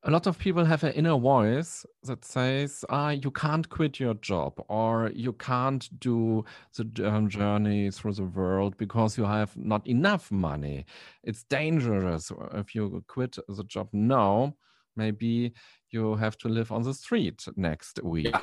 [0.04, 4.14] a lot of people have an inner voice that says, ah, you can't quit your
[4.16, 6.46] job or you can't do
[6.78, 10.86] the journey through the world because you have not enough money.
[11.24, 14.56] It's dangerous if you quit the job now.
[14.96, 15.54] Maybe
[15.90, 18.30] you have to live on the street next week.
[18.32, 18.42] Yeah.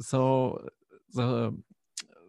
[0.00, 0.66] So
[1.12, 1.54] the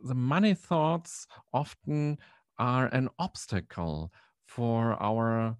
[0.03, 2.17] the money thoughts often
[2.63, 4.09] are an obstacle
[4.47, 5.57] for our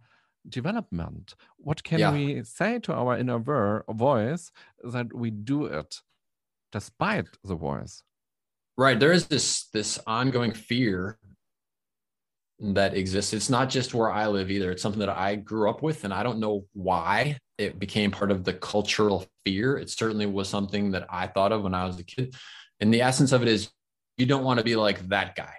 [0.48, 1.36] development.
[1.58, 2.14] What can yeah.
[2.14, 3.40] we say to our inner
[3.90, 4.52] voice
[4.84, 6.02] that we do it
[6.72, 8.04] despite the voice?
[8.78, 8.98] Right.
[9.00, 11.20] There is this this ongoing fear
[12.60, 13.34] that exists.
[13.34, 14.72] It's not just where I live either.
[14.72, 18.32] It's something that I grew up with, and I don't know why it became part
[18.32, 19.78] of the cultural fear.
[19.78, 22.34] It certainly was something that I thought of when I was a kid.
[22.80, 23.70] And the essence of it is
[24.18, 25.56] you don't want to be like that guy.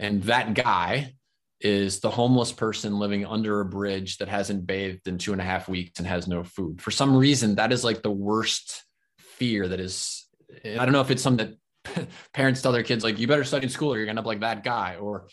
[0.00, 1.12] And that guy
[1.60, 5.44] is the homeless person living under a bridge that hasn't bathed in two and a
[5.44, 6.80] half weeks and has no food.
[6.80, 8.82] For some reason, that is like the worst
[9.18, 10.26] fear that is.
[10.64, 13.64] I don't know if it's something that parents tell their kids, like, you better study
[13.64, 14.96] in school or you're going to end up like that guy.
[14.96, 15.28] Or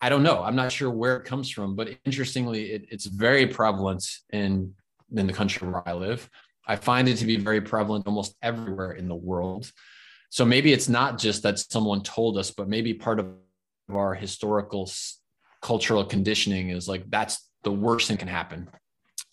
[0.00, 0.42] I don't know.
[0.42, 4.74] I'm not sure where it comes from, but interestingly, it, it's very prevalent in,
[5.16, 6.28] in the country where I live.
[6.66, 9.72] I find it to be very prevalent almost everywhere in the world.
[10.28, 13.26] So maybe it's not just that someone told us, but maybe part of
[13.96, 14.90] our historical
[15.60, 18.68] cultural conditioning is like that's the worst thing can happen.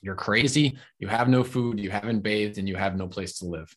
[0.01, 3.45] You're crazy, you have no food, you haven't bathed, and you have no place to
[3.45, 3.73] live.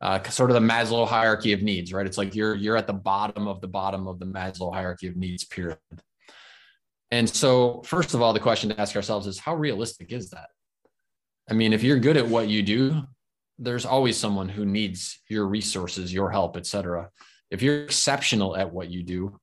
[0.00, 2.06] Uh, sort of the Maslow hierarchy of needs, right?
[2.06, 5.16] It's like you're you're at the bottom of the bottom of the Maslow hierarchy of
[5.16, 5.78] needs pyramid.
[7.12, 10.48] And so, first of all, the question to ask ourselves is how realistic is that?
[11.48, 13.02] I mean, if you're good at what you do,
[13.58, 17.10] there's always someone who needs your resources, your help, etc.
[17.50, 19.38] If you're exceptional at what you do,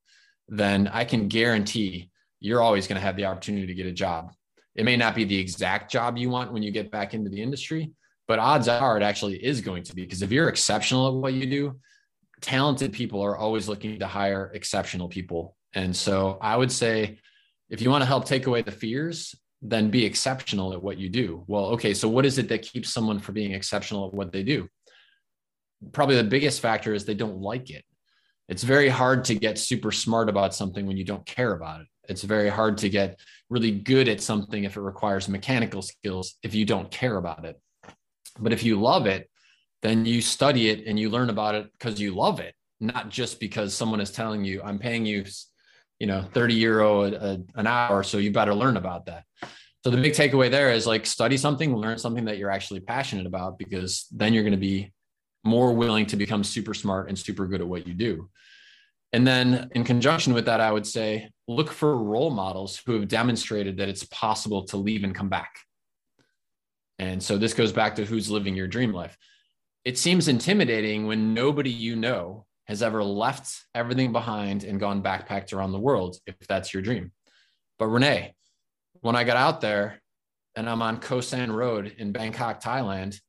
[0.49, 4.31] then I can guarantee you're always going to have the opportunity to get a job.
[4.75, 7.41] It may not be the exact job you want when you get back into the
[7.41, 7.91] industry,
[8.27, 11.33] but odds are it actually is going to be because if you're exceptional at what
[11.33, 11.79] you do,
[12.41, 15.55] talented people are always looking to hire exceptional people.
[15.73, 17.19] And so I would say
[17.69, 21.09] if you want to help take away the fears, then be exceptional at what you
[21.09, 21.43] do.
[21.47, 24.43] Well, okay, so what is it that keeps someone from being exceptional at what they
[24.43, 24.69] do?
[25.91, 27.83] Probably the biggest factor is they don't like it.
[28.49, 31.87] It's very hard to get super smart about something when you don't care about it.
[32.09, 36.55] It's very hard to get really good at something if it requires mechanical skills if
[36.55, 37.61] you don't care about it.
[38.39, 39.29] But if you love it,
[39.83, 43.39] then you study it and you learn about it because you love it, not just
[43.39, 45.25] because someone is telling you, I'm paying you,
[45.99, 48.01] you know, 30 euro a, a, an hour.
[48.01, 49.25] So you better learn about that.
[49.83, 53.27] So the big takeaway there is like study something, learn something that you're actually passionate
[53.27, 54.91] about, because then you're going to be
[55.43, 58.29] more willing to become super smart and super good at what you do.
[59.11, 63.07] And then, in conjunction with that, I would say look for role models who have
[63.07, 65.59] demonstrated that it's possible to leave and come back.
[66.99, 69.17] And so, this goes back to who's living your dream life.
[69.83, 75.53] It seems intimidating when nobody you know has ever left everything behind and gone backpacked
[75.53, 77.11] around the world, if that's your dream.
[77.79, 78.35] But, Renee,
[79.01, 80.01] when I got out there
[80.55, 83.19] and I'm on Khao San Road in Bangkok, Thailand,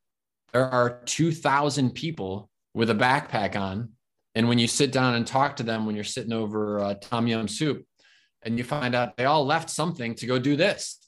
[0.52, 3.90] there are 2,000 people with a backpack on
[4.34, 7.26] and when you sit down and talk to them when you're sitting over uh, tom
[7.26, 7.84] yum soup,
[8.42, 10.98] and you find out they all left something to go do this,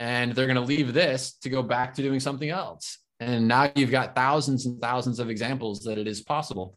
[0.00, 2.98] and they're going to leave this to go back to doing something else.
[3.20, 6.76] And now you've got thousands and thousands of examples that it is possible.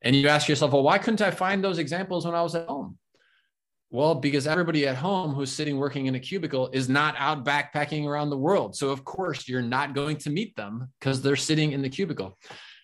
[0.00, 2.66] And you ask yourself, well, why couldn't I find those examples when I was at
[2.66, 2.96] home?
[3.90, 8.06] Well, because everybody at home who's sitting working in a cubicle is not out backpacking
[8.06, 8.76] around the world.
[8.76, 12.36] So, of course, you're not going to meet them because they're sitting in the cubicle.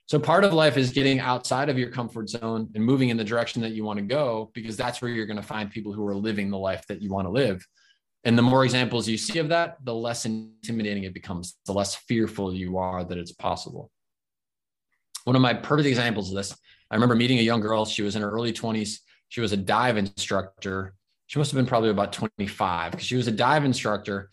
[0.07, 3.25] So part of life is getting outside of your comfort zone and moving in the
[3.25, 6.07] direction that you want to go, because that's where you're going to find people who
[6.07, 7.67] are living the life that you want to live.
[8.25, 11.95] And the more examples you see of that, the less intimidating it becomes, the less
[11.95, 13.91] fearful you are that it's possible.
[15.25, 16.55] One of my perfect examples of this,
[16.91, 17.87] I remember meeting a young girl.
[17.87, 18.99] She was in her early 20s.
[19.35, 20.95] She was a dive instructor.
[21.27, 24.31] She must have been probably about 25 because she was a dive instructor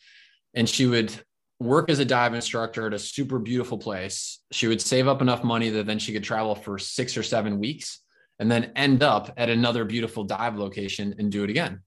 [0.53, 1.11] and she would
[1.59, 4.43] work as a dive instructor at a super beautiful place.
[4.51, 7.57] She would save up enough money that then she could travel for six or seven
[7.57, 8.01] weeks
[8.37, 11.81] and then end up at another beautiful dive location and do it again.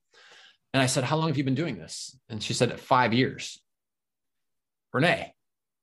[0.73, 2.19] And I said, How long have you been doing this?
[2.29, 3.63] And she said, Five years.
[4.93, 5.33] Renee,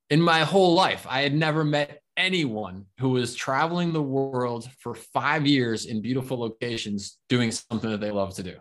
[0.09, 4.93] in my whole life, I had never met anyone who is traveling the world for
[4.93, 8.55] five years in beautiful locations doing something that they love to do.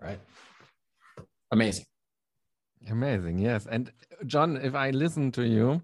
[0.00, 0.20] Right.
[1.50, 1.86] Amazing.
[2.90, 3.66] Amazing, yes.
[3.66, 5.82] And uh, John, if I listen to you,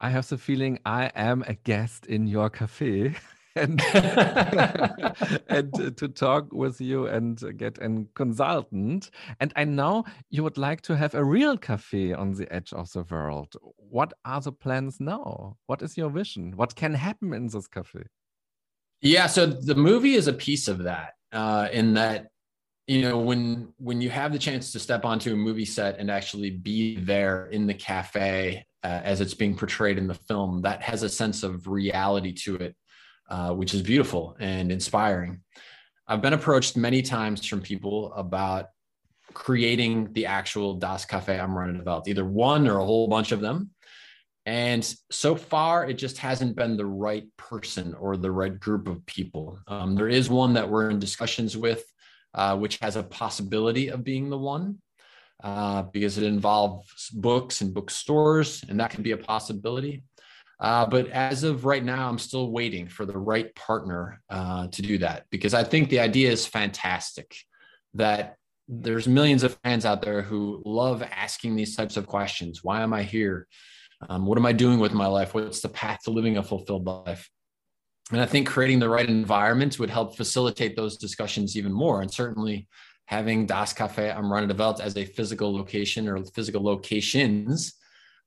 [0.00, 3.14] I have the feeling I am a guest in your cafe.
[3.56, 3.80] and
[5.48, 9.10] and to talk with you and get a consultant.
[9.40, 12.92] And I know you would like to have a real cafe on the edge of
[12.92, 13.56] the world.
[13.76, 15.56] What are the plans now?
[15.66, 16.52] What is your vision?
[16.56, 18.04] What can happen in this cafe?
[19.02, 21.14] Yeah, so the movie is a piece of that.
[21.32, 22.26] Uh, in that
[22.88, 26.10] you know when when you have the chance to step onto a movie set and
[26.10, 30.82] actually be there in the cafe uh, as it's being portrayed in the film that
[30.82, 32.74] has a sense of reality to it
[33.30, 35.40] uh, which is beautiful and inspiring.
[36.06, 38.66] I've been approached many times from people about
[39.32, 43.32] creating the actual Das Cafe am Rande der Welt either one or a whole bunch
[43.32, 43.70] of them.
[44.46, 49.06] And so far it just hasn't been the right person or the right group of
[49.06, 49.60] people.
[49.68, 51.84] Um, there is one that we're in discussions with
[52.34, 54.78] uh, which has a possibility of being the one
[55.42, 60.04] uh, because it involves books and bookstores, and that can be a possibility.
[60.60, 64.82] Uh, but as of right now, I'm still waiting for the right partner uh, to
[64.82, 67.34] do that because I think the idea is fantastic.
[67.94, 68.36] That
[68.68, 72.62] there's millions of fans out there who love asking these types of questions.
[72.62, 73.48] Why am I here?
[74.08, 75.34] Um, what am I doing with my life?
[75.34, 77.28] What's the path to living a fulfilled life?
[78.12, 82.02] And I think creating the right environment would help facilitate those discussions even more.
[82.02, 82.68] And certainly
[83.06, 87.74] having Das Cafe am Rande der Welt as a physical location or physical locations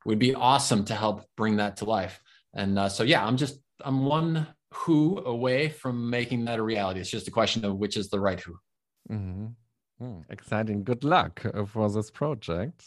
[0.06, 2.20] would be awesome to help bring that to life.
[2.54, 7.00] And uh, so, yeah, I'm just, I'm one who away from making that a reality.
[7.00, 8.58] It's just a question of which is the right who.
[9.12, 9.48] Mm-hmm.
[10.04, 10.84] Mm, exciting.
[10.84, 12.84] Good luck uh, for this project.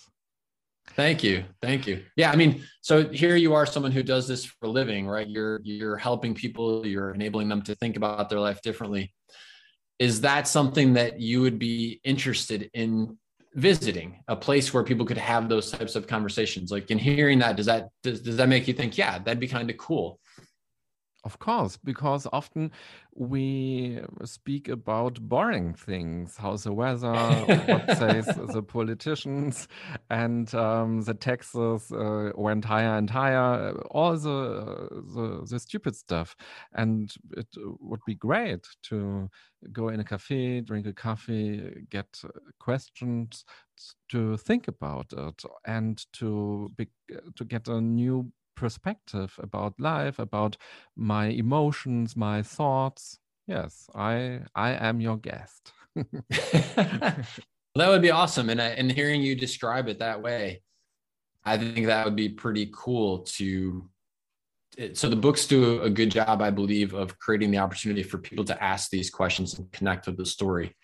[0.91, 1.45] Thank you.
[1.61, 2.05] Thank you.
[2.17, 5.29] Yeah, I mean, so here you are someone who does this for a living, right?
[5.29, 9.13] You're you're helping people, you're enabling them to think about their life differently.
[9.99, 13.19] Is that something that you would be interested in
[13.57, 16.71] visiting a place where people could have those types of conversations.
[16.71, 19.49] Like in hearing that does that does, does that make you think yeah that'd be
[19.49, 20.21] kind of cool
[21.27, 22.71] of course, because often
[23.13, 26.37] we speak about boring things.
[26.37, 27.13] How's the weather?
[27.13, 29.67] what says the politicians?
[30.09, 33.73] And um, the taxes uh, went higher and higher.
[33.91, 36.37] All the, the, the stupid stuff.
[36.73, 37.49] And it
[37.81, 39.29] would be great to
[39.73, 42.23] go in a cafe, drink a coffee, get
[42.61, 43.45] questions
[44.11, 46.87] to think about it, and to be,
[47.35, 50.57] to get a new perspective about life, about
[50.97, 53.19] my emotions, my thoughts.
[53.47, 55.73] Yes, I I am your guest.
[55.95, 57.27] that
[57.77, 60.63] would be awesome, and and hearing you describe it that way,
[61.45, 63.89] I think that would be pretty cool to.
[64.93, 68.45] So the books do a good job, I believe, of creating the opportunity for people
[68.45, 70.75] to ask these questions and connect with the story.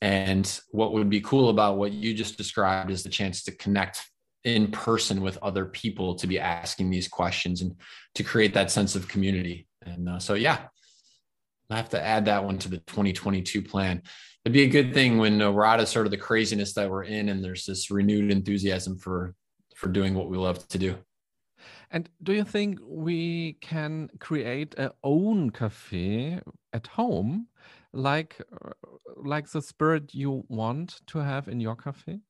[0.00, 4.08] And what would be cool about what you just described is the chance to connect
[4.44, 7.74] in person with other people to be asking these questions and
[8.14, 9.66] to create that sense of community.
[9.82, 10.66] And uh, so, yeah,
[11.70, 14.02] I have to add that one to the 2022 plan.
[14.44, 16.90] It'd be a good thing when uh, we're out of sort of the craziness that
[16.90, 19.34] we're in, and there's this renewed enthusiasm for
[19.74, 20.96] for doing what we love to do.
[21.90, 26.40] And do you think we can create our own cafe
[26.72, 27.48] at home,
[27.92, 28.70] like uh,
[29.16, 32.20] like the spirit you want to have in your cafe?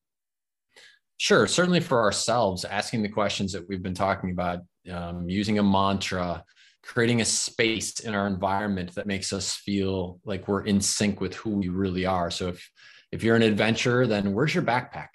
[1.16, 4.60] Sure, certainly for ourselves, asking the questions that we've been talking about,
[4.90, 6.44] um, using a mantra,
[6.82, 11.34] creating a space in our environment that makes us feel like we're in sync with
[11.34, 12.30] who we really are.
[12.30, 12.70] So if
[13.12, 15.10] if you're an adventurer, then where's your backpack?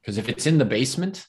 [0.00, 1.26] Because if it's in the basement,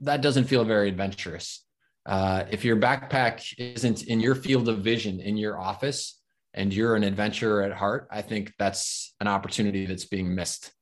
[0.00, 1.64] that doesn't feel very adventurous.
[2.04, 6.20] Uh, if your backpack isn't in your field of vision in your office
[6.52, 10.72] and you're an adventurer at heart, I think that's an opportunity that's being missed.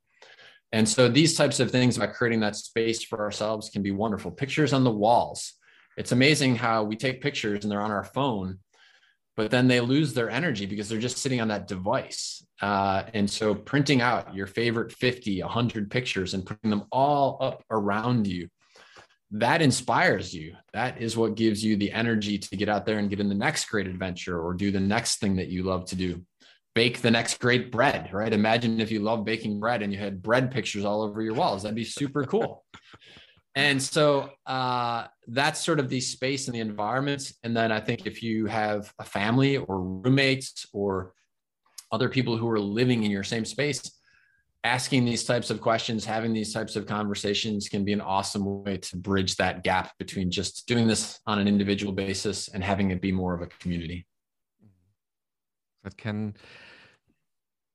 [0.72, 4.30] And so these types of things about creating that space for ourselves can be wonderful.
[4.30, 5.54] Pictures on the walls.
[5.96, 8.58] It's amazing how we take pictures and they're on our phone,
[9.36, 12.44] but then they lose their energy because they're just sitting on that device.
[12.62, 17.64] Uh, and so printing out your favorite 50, 100 pictures and putting them all up
[17.70, 18.48] around you,
[19.32, 20.54] that inspires you.
[20.72, 23.34] That is what gives you the energy to get out there and get in the
[23.34, 26.24] next great adventure or do the next thing that you love to do
[26.74, 28.32] bake the next great bread, right?
[28.32, 31.62] Imagine if you love baking bread and you had bread pictures all over your walls.
[31.62, 32.64] That'd be super cool.
[33.54, 37.32] and so uh, that's sort of the space and the environment.
[37.42, 41.12] And then I think if you have a family or roommates or
[41.92, 43.90] other people who are living in your same space,
[44.62, 48.76] asking these types of questions, having these types of conversations can be an awesome way
[48.76, 53.00] to bridge that gap between just doing this on an individual basis and having it
[53.00, 54.06] be more of a community
[55.82, 56.34] that can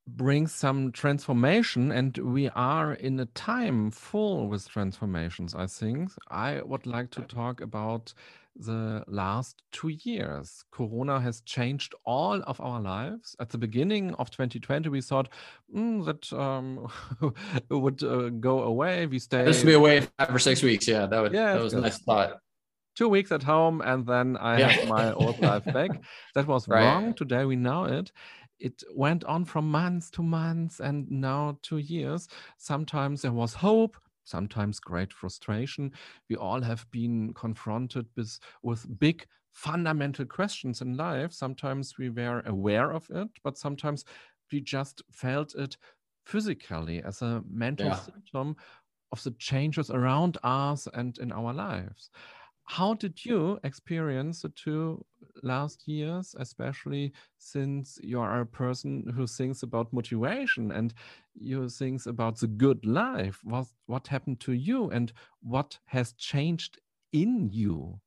[0.08, 6.62] bring some transformation and we are in a time full with transformations i think i
[6.62, 8.14] would like to talk about
[8.56, 14.30] the last two years corona has changed all of our lives at the beginning of
[14.30, 15.28] 2020 we thought
[15.76, 16.88] mm, that um,
[17.70, 21.08] would uh, go away we stay this would be away five or six weeks yeah
[21.08, 22.40] that would yeah, that was a nice thought
[22.96, 24.68] two weeks at home and then I yeah.
[24.70, 25.92] have my old life back.
[26.34, 26.84] That was right.
[26.84, 27.14] wrong.
[27.14, 28.12] Today we know it.
[28.60, 32.28] It went on from months to months and now two years.
[32.58, 35.92] Sometimes there was hope, sometimes great frustration.
[36.30, 41.34] We all have been confronted with, with big fundamental questions in life.
[41.34, 44.06] Sometimes we were aware of it, but sometimes
[44.52, 45.78] we just felt it
[46.26, 47.96] physically as a mental yeah.
[47.96, 48.56] symptom
[49.12, 52.10] of the changes around us and in our lives
[52.66, 55.04] how did you experience the two
[55.44, 60.94] last years, especially since you are a person who thinks about motivation and
[61.36, 63.40] you thinks about the good life.
[63.44, 65.12] What what happened to you and
[65.42, 66.80] what has changed
[67.14, 68.00] in you?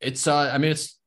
[0.00, 0.98] It's uh, I mean it's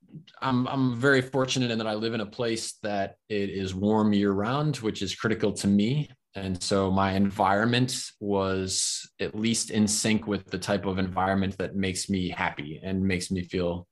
[0.42, 4.14] I'm I'm very fortunate in that I live in a place that it is warm
[4.14, 6.10] year round, which is critical to me.
[6.36, 11.76] And so my environment was at least in sync with the type of environment that
[11.76, 13.88] makes me happy and makes me feel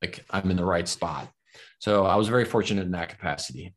[0.00, 1.30] like I'm in the right spot.
[1.78, 3.74] So I was very fortunate in that capacity.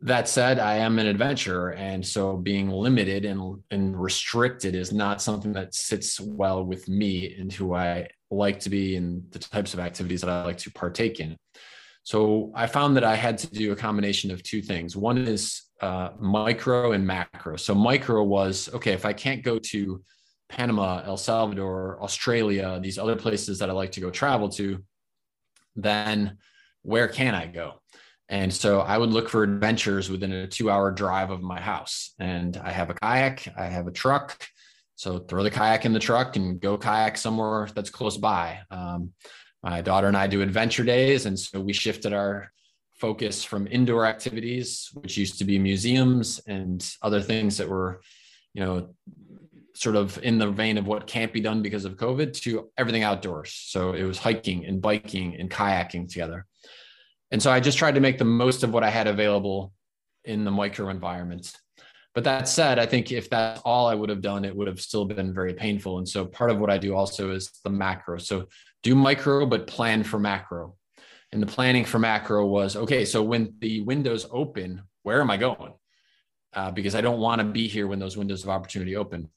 [0.00, 1.70] That said, I am an adventurer.
[1.74, 7.34] And so being limited and, and restricted is not something that sits well with me
[7.38, 10.72] and who I like to be and the types of activities that I like to
[10.72, 11.36] partake in.
[12.04, 14.96] So I found that I had to do a combination of two things.
[14.96, 17.56] One is uh, micro and macro.
[17.56, 20.02] So micro was okay if I can't go to
[20.48, 24.82] Panama, El Salvador, Australia, these other places that I like to go travel to,
[25.74, 26.38] then
[26.82, 27.80] where can I go?
[28.28, 32.14] And so I would look for adventures within a two hour drive of my house.
[32.18, 34.46] And I have a kayak, I have a truck.
[34.94, 38.60] So throw the kayak in the truck and go kayak somewhere that's close by.
[38.70, 39.10] Um,
[39.62, 41.26] my daughter and I do adventure days.
[41.26, 42.52] And so we shifted our
[43.02, 48.00] focus from indoor activities, which used to be museums and other things that were,
[48.54, 48.94] you know,
[49.74, 53.02] sort of in the vein of what can't be done because of COVID to everything
[53.02, 53.50] outdoors.
[53.72, 56.46] So it was hiking and biking and kayaking together.
[57.32, 59.72] And so I just tried to make the most of what I had available
[60.24, 61.52] in the micro environment.
[62.14, 64.80] But that said, I think if that's all I would have done, it would have
[64.80, 65.98] still been very painful.
[65.98, 68.18] And so part of what I do also is the macro.
[68.18, 68.46] So
[68.84, 70.76] do micro, but plan for macro.
[71.32, 75.38] And the planning for macro was okay, so when the windows open, where am I
[75.38, 75.72] going?
[76.52, 79.30] Uh, because I don't want to be here when those windows of opportunity open.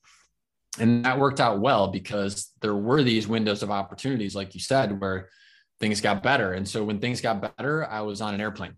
[0.78, 5.00] And that worked out well because there were these windows of opportunities, like you said,
[5.00, 5.30] where
[5.80, 6.52] things got better.
[6.52, 8.76] And so when things got better, I was on an airplane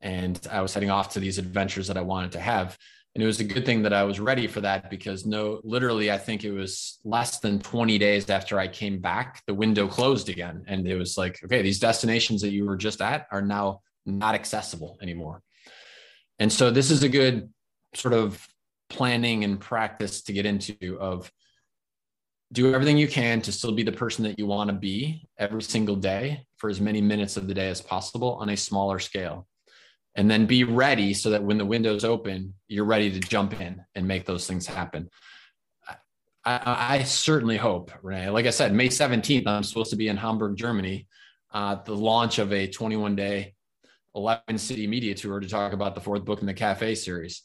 [0.00, 2.76] and I was heading off to these adventures that I wanted to have
[3.14, 6.12] and it was a good thing that I was ready for that because no, literally,
[6.12, 10.28] I think it was less than 20 days after I came back, the window closed
[10.28, 10.62] again.
[10.68, 14.36] And it was like, okay, these destinations that you were just at are now not
[14.36, 15.42] accessible anymore.
[16.38, 17.52] And so this is a good
[17.94, 18.46] sort of
[18.88, 21.32] planning and practice to get into of
[22.52, 25.62] do everything you can to still be the person that you want to be every
[25.62, 29.46] single day for as many minutes of the day as possible on a smaller scale
[30.14, 33.84] and then be ready so that when the windows open, you're ready to jump in
[33.94, 35.08] and make those things happen.
[36.44, 38.30] I, I certainly hope, Renee.
[38.30, 41.06] Like I said, May 17th, I'm supposed to be in Hamburg, Germany,
[41.52, 43.54] uh, the launch of a 21 day,
[44.14, 47.42] 11 city media tour to talk about the fourth book in the Cafe series.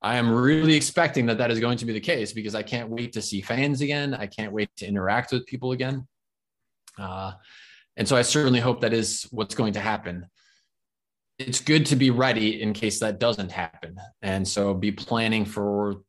[0.00, 2.88] I am really expecting that that is going to be the case because I can't
[2.88, 4.14] wait to see fans again.
[4.14, 6.06] I can't wait to interact with people again.
[6.96, 7.32] Uh,
[7.96, 10.26] and so I certainly hope that is what's going to happen
[11.40, 13.96] it's good to be ready in case that doesn't happen.
[14.20, 16.02] And so be planning for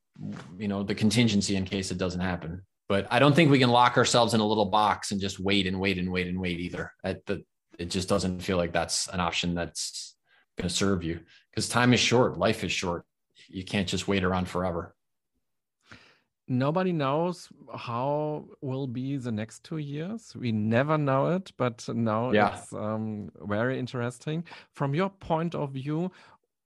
[0.57, 2.61] you know the contingency in case it doesn't happen.
[2.89, 5.65] But i don't think we can lock ourselves in a little box and just wait
[5.65, 6.91] and wait and wait and wait either.
[7.03, 7.43] The,
[7.79, 10.15] it just doesn't feel like that's an option that's
[10.57, 11.21] going to serve you.
[11.49, 12.37] Because time is short.
[12.37, 13.05] Life is short.
[13.47, 14.93] You can't just wait around forever
[16.47, 20.35] nobody knows how will be the next two years.
[20.35, 22.57] We never know it, but now yeah.
[22.57, 24.43] it's um, very interesting.
[24.73, 26.11] From your point of view,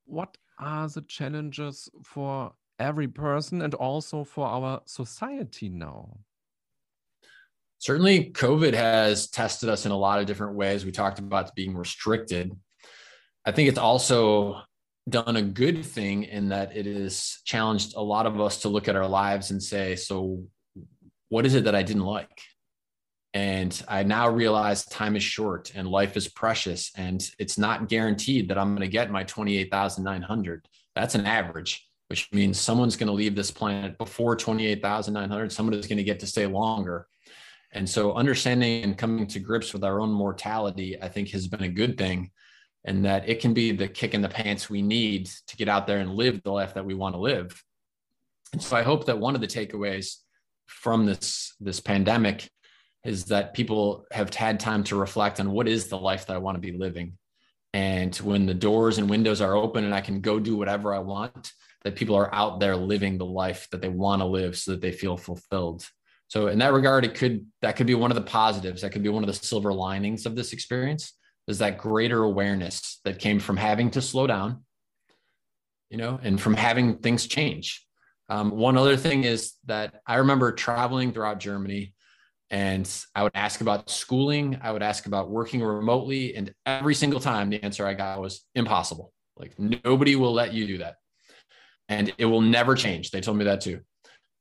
[0.06, 6.18] what are the challenges for every person and also for our society now?
[7.80, 10.86] Certainly, COVID has tested us in a lot of different ways.
[10.86, 12.52] We talked about being restricted.
[13.46, 14.62] I think it's also
[15.07, 18.88] done a good thing in that it has challenged a lot of us to look
[18.88, 20.44] at our lives and say, so
[21.30, 22.41] what is it that I didn't like?
[23.34, 28.49] And I now realize time is short and life is precious and it's not guaranteed
[28.49, 30.68] that I'm going to get my 28,900.
[30.95, 35.52] That's an average, which means someone's going to leave this planet before 28,900.
[35.52, 37.07] Someone is going to get to stay longer.
[37.73, 41.64] And so understanding and coming to grips with our own mortality, I think has been
[41.64, 42.32] a good thing
[42.86, 45.88] and that it can be the kick in the pants we need to get out
[45.88, 47.62] there and live the life that we want to live.
[48.53, 50.18] And so I hope that one of the takeaways
[50.68, 52.49] from this this pandemic
[53.03, 56.40] is that people have had time to reflect on what is the life that I
[56.40, 57.18] want to be living.
[57.74, 60.99] And when the doors and windows are open and I can go do whatever I
[60.99, 61.52] want,
[61.84, 64.82] that people are out there living the life that they want to live so that
[64.82, 65.88] they feel fulfilled.
[66.28, 68.82] So in that regard, it could that could be one of the positives.
[68.82, 71.14] That could be one of the silver linings of this experience
[71.48, 74.64] is that greater awareness that came from having to slow down,
[75.90, 77.86] you know, and from having things change.
[78.30, 81.94] Um, one other thing is that I remember traveling throughout Germany
[82.50, 86.36] And I would ask about schooling, I would ask about working remotely.
[86.36, 89.12] And every single time the answer I got was impossible.
[89.36, 90.96] Like nobody will let you do that.
[91.90, 93.12] And it will never change.
[93.12, 93.82] They told me that too.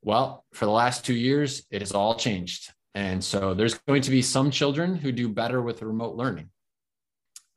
[0.03, 2.71] Well, for the last two years, it has all changed.
[2.95, 6.51] And so there's going to be some children who do better with remote learning.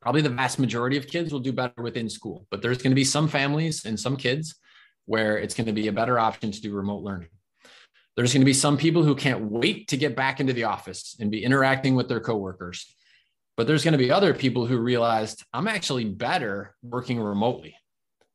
[0.00, 2.96] Probably the vast majority of kids will do better within school, but there's going to
[2.96, 4.54] be some families and some kids
[5.06, 7.28] where it's going to be a better option to do remote learning.
[8.16, 11.16] There's going to be some people who can't wait to get back into the office
[11.20, 12.94] and be interacting with their coworkers.
[13.56, 17.76] But there's going to be other people who realized I'm actually better working remotely.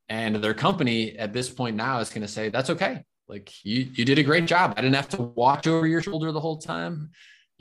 [0.10, 3.04] And their company at this point now is going to say, that's okay.
[3.28, 4.74] Like you, you did a great job.
[4.76, 7.12] I didn't have to watch over your shoulder the whole time.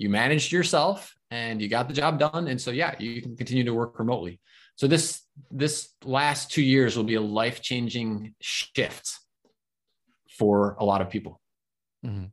[0.02, 2.48] You managed yourself and you got the job done.
[2.48, 4.40] And so, yeah, you can continue to work remotely.
[4.74, 9.06] So this, this last two years will be a life-changing shift
[10.38, 11.40] for a lot of people.
[12.04, 12.26] Mm-hmm.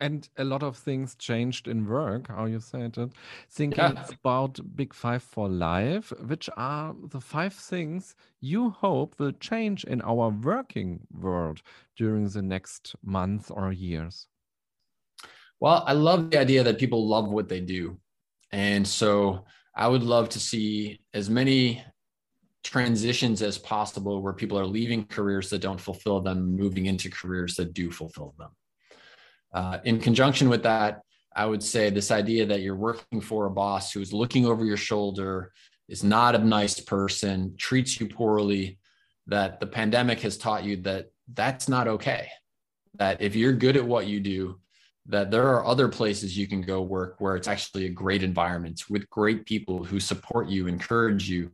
[0.00, 3.10] And a lot of things changed in work, how you said it.
[3.50, 4.06] Thinking Yeah.
[4.12, 10.00] about Big Five for Life, which are the five things you hope will change in
[10.02, 11.62] our working world
[11.96, 14.28] during the next month or years?
[15.60, 17.98] Well, I love the idea that people love what they do.
[18.52, 19.44] And so
[19.74, 21.84] I would love to see as many
[22.64, 27.54] transitions as possible where people are leaving careers that don't fulfill them, moving into careers
[27.56, 28.50] that do fulfill them.
[29.52, 31.00] Uh, in conjunction with that,
[31.34, 34.76] I would say this idea that you're working for a boss who's looking over your
[34.76, 35.52] shoulder,
[35.88, 38.78] is not a nice person, treats you poorly,
[39.26, 42.28] that the pandemic has taught you that that's not okay.
[42.94, 44.58] That if you're good at what you do,
[45.08, 48.84] that there are other places you can go work where it's actually a great environment
[48.90, 51.50] with great people who support you, encourage you,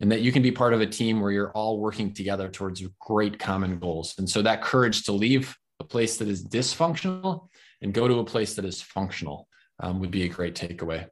[0.00, 2.82] and that you can be part of a team where you're all working together towards
[3.00, 4.14] great common goals.
[4.18, 7.48] And so that courage to leave a place that is dysfunctional
[7.80, 9.48] and go to a place that is functional
[9.78, 11.06] um, would be a great takeaway.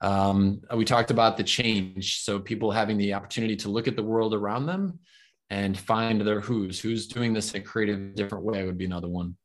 [0.00, 2.22] Um, we talked about the change.
[2.22, 4.98] So people having the opportunity to look at the world around them
[5.50, 9.08] and find their who's, who's doing this in a creative, different way would be another
[9.08, 9.36] one.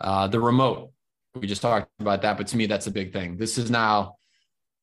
[0.00, 0.92] Uh, the remote,
[1.40, 3.36] we just talked about that, but to me, that's a big thing.
[3.36, 4.16] This is now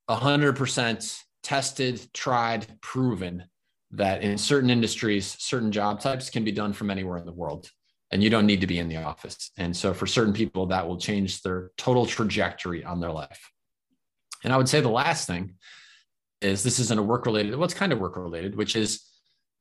[0.09, 3.45] 100% tested, tried, proven
[3.91, 7.69] that in certain industries, certain job types can be done from anywhere in the world
[8.13, 9.49] and you don't need to be in the office.
[9.57, 13.51] And so for certain people, that will change their total trajectory on their life.
[14.43, 15.55] And I would say the last thing
[16.39, 19.01] is this isn't a work related, what's kind of work related, which is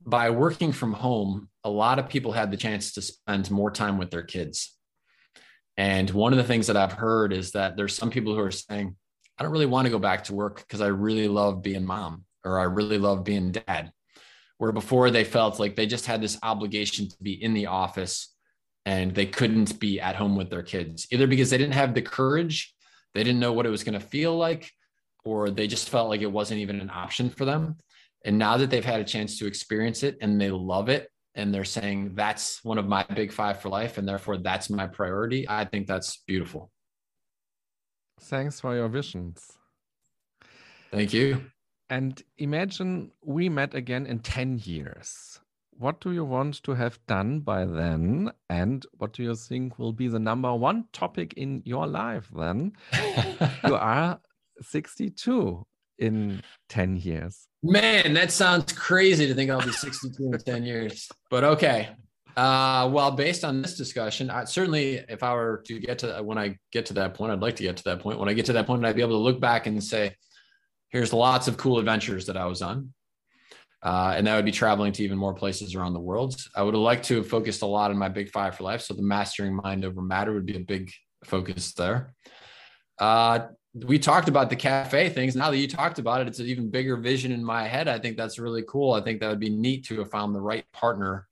[0.05, 3.97] by working from home, a lot of people had the chance to spend more time
[3.97, 4.77] with their kids.
[5.77, 8.51] And one of the things that I've heard is that there's some people who are
[8.51, 8.97] saying,
[9.39, 12.25] I don't really want to go back to work because I really love being mom
[12.45, 13.93] or I really love being dad.
[14.59, 18.35] Where before they felt like they just had this obligation to be in the office
[18.85, 22.03] and they couldn't be at home with their kids, either because they didn't have the
[22.03, 22.75] courage,
[23.15, 24.71] they didn't know what it was going to feel like,
[25.25, 27.77] or they just felt like it wasn't even an option for them.
[28.25, 31.55] And now that they've had a chance to experience it and they love it, and
[31.55, 35.47] they're saying that's one of my big five for life, and therefore that's my priority,
[35.49, 36.71] I think that's beautiful.
[38.21, 39.53] Thanks for your visions.
[40.91, 41.43] Thank you.
[41.91, 45.41] And imagine we met again in 10 years.
[45.79, 48.31] What do you want to have done by then?
[48.49, 52.73] And what do you think will be the number one topic in your life then?
[53.67, 54.21] you are
[54.61, 55.67] 62
[56.03, 57.47] in 10 years.
[57.63, 61.09] Man, that sounds crazy to think I'll be 62 in 10 years.
[61.31, 61.91] But okay.
[62.37, 66.39] Uh, well, based on this discussion, I, certainly if I were to get to when
[66.39, 68.19] I get to that point, I'd like to get to that point.
[68.19, 70.17] When I get to that point, I'd be able to look back and say,
[70.89, 72.93] here's lots of cool adventures that I was on.
[73.83, 76.37] Uh, and that would be traveling to even more places around the world.
[76.55, 78.81] I would have liked to have focused a lot on my big five for life.
[78.81, 80.91] So the mastering mind over matter would be a big
[81.25, 82.15] focus there.
[82.99, 85.35] Uh, we talked about the cafe things.
[85.35, 87.89] Now that you talked about it, it's an even bigger vision in my head.
[87.89, 88.93] I think that's really cool.
[88.93, 91.27] I think that would be neat to have found the right partner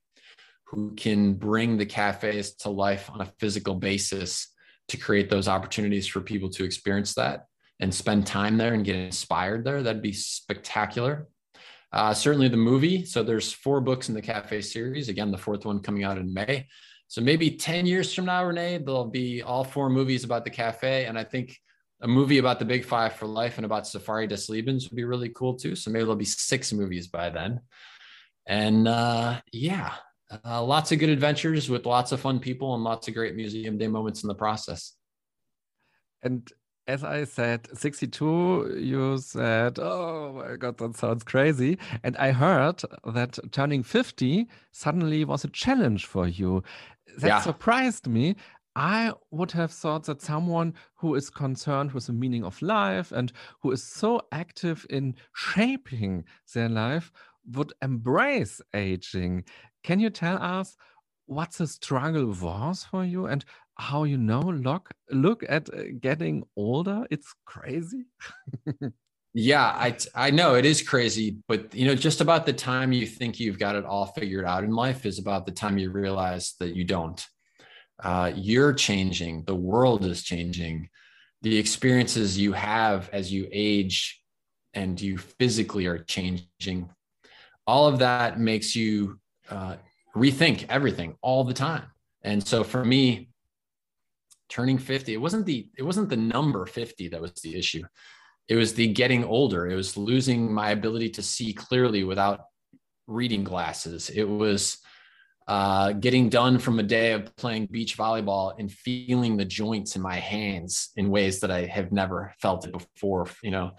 [0.65, 4.49] who can bring the cafes to life on a physical basis
[4.89, 7.47] to create those opportunities for people to experience that
[7.81, 9.83] and spend time there and get inspired there.
[9.83, 11.29] That'd be spectacular.
[11.93, 13.05] Uh, certainly the movie.
[13.05, 15.09] So there's four books in the cafe series.
[15.09, 16.69] Again, the fourth one coming out in May.
[17.09, 21.07] So maybe 10 years from now, Renee, there'll be all four movies about the cafe.
[21.07, 21.59] And I think
[22.03, 25.05] a movie about the big five for life and about Safari des Lebens would be
[25.05, 25.77] really cool too.
[25.77, 27.61] So maybe there'll be six movies by then.
[28.47, 29.95] And uh, yeah,
[30.45, 33.79] uh, lots of good adventures with lots of fun people and lots of great museum
[33.79, 34.95] day moments in the process.
[36.23, 36.51] And
[36.87, 41.79] as I said, 62, you said, oh my God, that sounds crazy.
[42.03, 46.63] And I heard that turning 50 suddenly was a challenge for you.
[47.19, 47.41] That Yeah.
[47.41, 48.37] surprised me.
[48.81, 53.31] I would have thought that someone who is concerned with the meaning of life and
[53.61, 56.25] who is so active in shaping
[56.55, 57.13] their life
[57.53, 59.45] would embrace aging.
[59.85, 60.79] Can you tell us
[61.27, 63.45] what the struggle was for you and
[63.75, 67.07] how you know look look at uh, getting older?
[67.11, 68.05] It's crazy.
[69.35, 73.07] yeah, I I know it is crazy, but you know, just about the time you
[73.07, 76.55] think you've got it all figured out in life is about the time you realize
[76.61, 77.23] that you don't
[78.03, 80.89] uh, you're changing, the world is changing,
[81.43, 84.23] the experiences you have as you age
[84.75, 86.91] and you physically are changing.
[87.67, 89.19] All of that makes you
[89.49, 89.77] uh,
[90.17, 91.85] rethink everything all the time.
[92.23, 93.31] And so for me,
[94.49, 97.85] turning 50, it wasn't the it wasn't the number 50 that was the issue.
[98.49, 99.69] It was the getting older.
[99.69, 102.41] It was losing my ability to see clearly without
[103.07, 104.11] reading glasses.
[104.11, 104.79] It was
[105.51, 110.01] uh, getting done from a day of playing beach volleyball and feeling the joints in
[110.01, 113.27] my hands in ways that I have never felt it before.
[113.43, 113.73] You know,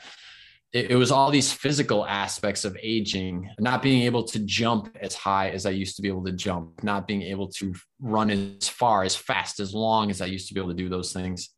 [0.74, 5.16] it, it, was all these physical aspects of aging, not being able to jump as
[5.16, 8.68] high as I used to be able to jump, not being able to run as
[8.68, 11.52] far, as fast, as long as I used to be able to do those things.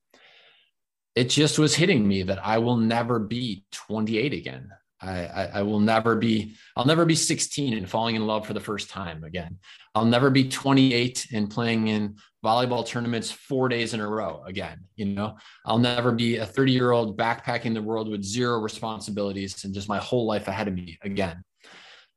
[1.16, 4.70] It just was hitting me that I will never be 28 again.
[5.04, 8.54] I, I, I, will never be, I'll never be 16 and falling in love for
[8.54, 9.58] the first time again.
[9.94, 14.86] I'll never be 28 and playing in volleyball tournaments four days in a row again.
[14.96, 15.36] You know,
[15.66, 19.90] I'll never be a 30 year old backpacking the world with zero responsibilities and just
[19.90, 21.44] my whole life ahead of me again.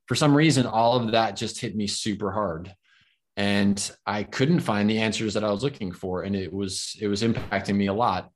[0.06, 2.72] For some reason, all of that just hit me super hard.
[3.36, 6.22] And I couldn't find the answers that I was looking for.
[6.22, 8.30] And it was, it was impacting me a lot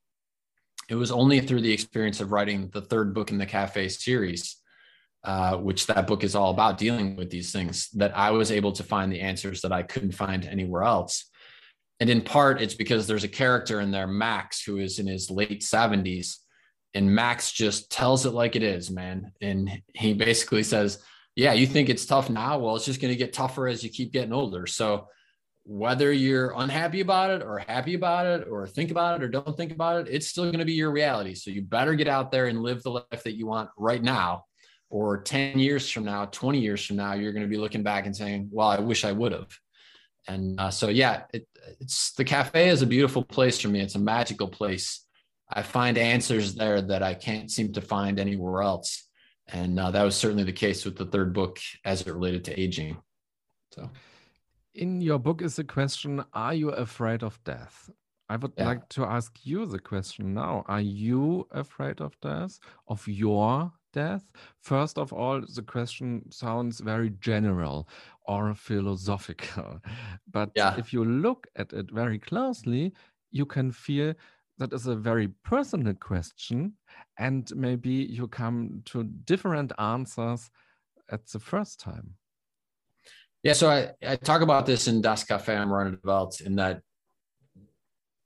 [0.90, 4.56] it was only through the experience of writing the third book in the cafe series
[5.22, 8.72] uh, which that book is all about dealing with these things that i was able
[8.72, 11.26] to find the answers that i couldn't find anywhere else.
[12.00, 15.30] And in part it's because there's a character in there max who is in his
[15.30, 16.36] late 70s
[16.94, 19.32] and max just tells it like it is man.
[19.40, 21.02] And he basically says
[21.36, 22.58] yeah you think it's tough now?
[22.58, 24.66] Well it's just going to get tougher as you keep getting older.
[24.66, 25.08] So
[25.70, 29.56] whether you're unhappy about it or happy about it or think about it or don't
[29.56, 31.32] think about it, it's still going to be your reality.
[31.32, 34.46] So you better get out there and live the life that you want right now.
[34.88, 38.06] Or 10 years from now, 20 years from now, you're going to be looking back
[38.06, 39.56] and saying, well, I wish I would have.
[40.26, 41.46] And uh, so, yeah, it,
[41.78, 43.80] it's the cafe is a beautiful place for me.
[43.80, 45.06] It's a magical place.
[45.48, 49.06] I find answers there that I can't seem to find anywhere else.
[49.46, 52.60] And uh, that was certainly the case with the third book as it related to
[52.60, 52.96] aging.
[53.70, 53.88] So
[54.74, 57.90] in your book is the question Are you afraid of death?
[58.28, 58.66] I would yeah.
[58.66, 60.64] like to ask you the question now.
[60.66, 64.30] Are you afraid of death, of your death?
[64.60, 67.88] First of all, the question sounds very general
[68.26, 69.80] or philosophical.
[70.30, 70.76] But yeah.
[70.78, 72.92] if you look at it very closely,
[73.32, 74.14] you can feel
[74.58, 76.74] that is a very personal question.
[77.18, 80.50] And maybe you come to different answers
[81.10, 82.14] at the first time.
[83.42, 86.56] Yeah, so I, I talk about this in Das Cafe am Rande der Welt in
[86.56, 86.82] that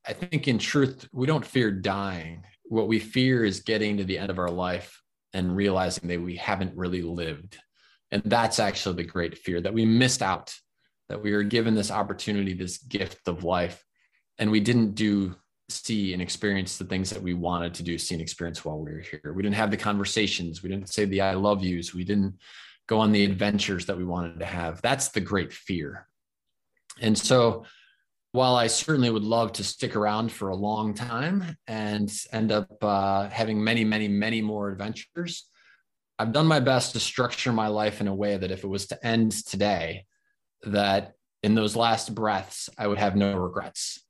[0.07, 2.45] I think in truth, we don't fear dying.
[2.65, 5.01] What we fear is getting to the end of our life
[5.33, 7.59] and realizing that we haven't really lived.
[8.11, 10.55] And that's actually the great fear that we missed out,
[11.09, 13.83] that we were given this opportunity, this gift of life,
[14.39, 15.35] and we didn't do,
[15.69, 18.93] see, and experience the things that we wanted to do, see, and experience while we
[18.93, 19.33] were here.
[19.35, 20.63] We didn't have the conversations.
[20.63, 21.95] We didn't say the I love yous.
[21.95, 22.35] We didn't
[22.87, 24.81] go on the adventures that we wanted to have.
[24.83, 26.07] That's the great fear.
[27.01, 27.65] And so,
[28.33, 32.83] while I certainly would love to stick around for a long time and end up
[32.83, 35.49] uh, having many, many, many more adventures,
[36.19, 38.87] I've done my best to structure my life in a way that if it was
[38.89, 40.07] to end today,
[40.65, 41.13] that
[41.45, 44.01] in those last breaths, I would have no regrets.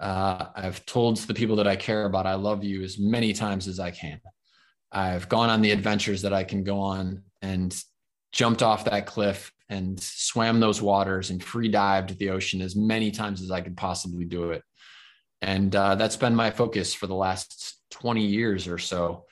[0.00, 3.68] Uh, I've told the people that I care about, I love you as many times
[3.68, 4.20] as I can.
[4.92, 7.76] I've gone on the adventures that I can go on and
[8.32, 13.10] jumped off that cliff and swam those waters and free dived the ocean as many
[13.10, 14.62] times as I could possibly do it.
[15.42, 19.26] And uh, that's been my focus for the last 20 years or so.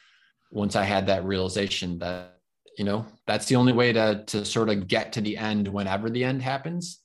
[0.50, 2.38] Once I had that realization that,
[2.78, 6.10] you know, that's the only way to, to sort of get to the end whenever
[6.10, 7.00] the end happens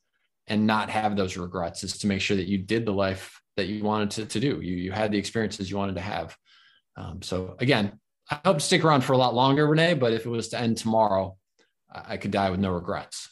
[0.47, 3.67] and not have those regrets is to make sure that you did the life that
[3.67, 4.61] you wanted to, to do.
[4.61, 6.35] You, you had the experiences you wanted to have.
[6.97, 7.99] Um, so again,
[8.29, 10.59] I hope to stick around for a lot longer, Renee, but if it was to
[10.59, 11.37] end tomorrow,
[11.91, 13.29] I could die with no regrets.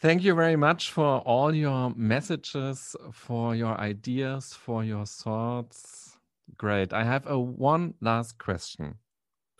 [0.00, 6.16] Thank you very much for all your messages, for your ideas, for your thoughts.
[6.56, 6.92] Great.
[6.92, 8.96] I have a one last question.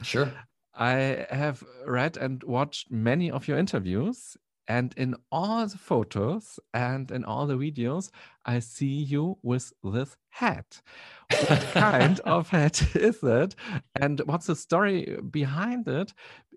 [0.02, 0.32] Sure.
[0.74, 4.36] I have read and watched many of your interviews,
[4.70, 8.10] And in all the photos and in all the videos,
[8.44, 10.80] I see you with this hat.
[11.48, 13.56] What kind of hat is it?
[14.01, 16.14] And what's the story behind it?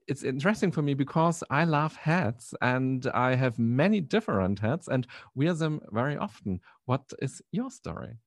[0.07, 5.07] It's interesting for me because I love hats and I have many different hats and
[5.33, 6.59] wear them very often.
[6.85, 8.19] What is your story?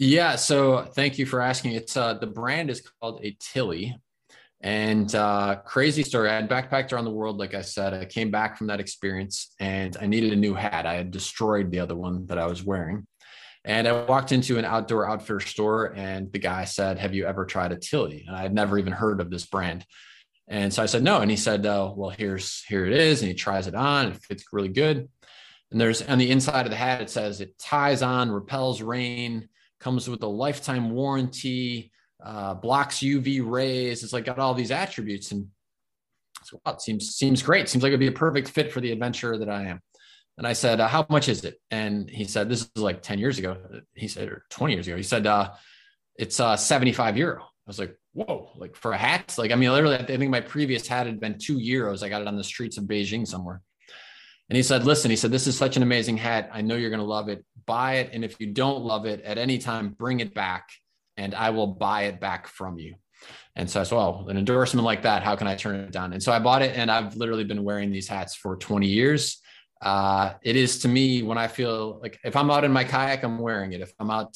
[0.00, 1.74] Yeah, so thank you for asking.
[1.74, 3.94] It's uh, the brand is called a Tilley,
[4.62, 6.28] and uh, crazy story.
[6.28, 7.94] I had backpacked around the world, like I said.
[7.94, 10.84] I came back from that experience and I needed a new hat.
[10.84, 13.06] I had destroyed the other one that I was wearing.
[13.64, 17.46] And I walked into an outdoor outfitter store and the guy said, Have you ever
[17.46, 18.24] tried a Tilley?
[18.26, 19.84] And I had never even heard of this brand.
[20.48, 21.20] And so I said, No.
[21.20, 23.20] And he said, oh, Well, here's here it is.
[23.20, 24.08] And he tries it on.
[24.08, 25.08] It fits really good.
[25.70, 29.48] And there's on the inside of the hat, it says it ties on, repels rain,
[29.78, 31.92] comes with a lifetime warranty
[32.24, 34.02] uh, blocks UV rays.
[34.02, 35.48] It's like got all these attributes, and
[36.44, 37.68] so wow, it seems seems great.
[37.68, 39.80] Seems like it'd be a perfect fit for the adventurer that I am.
[40.38, 43.18] And I said, uh, "How much is it?" And he said, "This is like ten
[43.18, 43.56] years ago."
[43.94, 44.96] He said, or twenty years ago.
[44.96, 45.50] He said, uh,
[46.16, 49.34] "It's uh, seventy-five euro." I was like, "Whoa!" Like for a hat?
[49.38, 52.02] Like I mean, literally, I think my previous hat had been two euros.
[52.02, 53.62] I got it on the streets of Beijing somewhere.
[54.50, 56.50] And he said, listen, he said, this is such an amazing hat.
[56.52, 57.44] I know you're going to love it.
[57.66, 58.10] Buy it.
[58.12, 60.68] And if you don't love it at any time, bring it back
[61.20, 62.94] and I will buy it back from you.
[63.54, 66.14] And so I said, well, an endorsement like that, how can I turn it down?
[66.14, 69.38] And so I bought it and I've literally been wearing these hats for 20 years.
[69.82, 73.22] Uh, it is to me when I feel like if I'm out in my kayak,
[73.22, 73.82] I'm wearing it.
[73.82, 74.34] If I'm out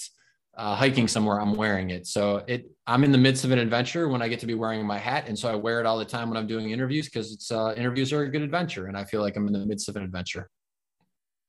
[0.59, 2.07] uh, hiking somewhere, I'm wearing it.
[2.07, 4.87] So it, I'm in the midst of an adventure when I get to be wearing
[4.87, 5.25] my hat.
[5.27, 7.73] And so I wear it all the time when I'm doing interviews because it's uh,
[7.79, 8.89] interviews are a good adventure.
[8.89, 10.51] And I feel like I'm in the midst of an adventure.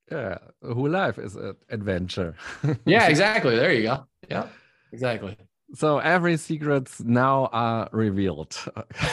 [0.09, 0.37] Yeah.
[0.63, 2.35] Whole life is an adventure.
[2.85, 3.57] yeah, exactly.
[3.57, 4.05] There you go.
[4.29, 4.47] Yeah
[4.91, 5.37] exactly.
[5.73, 8.55] So every secrets now are revealed.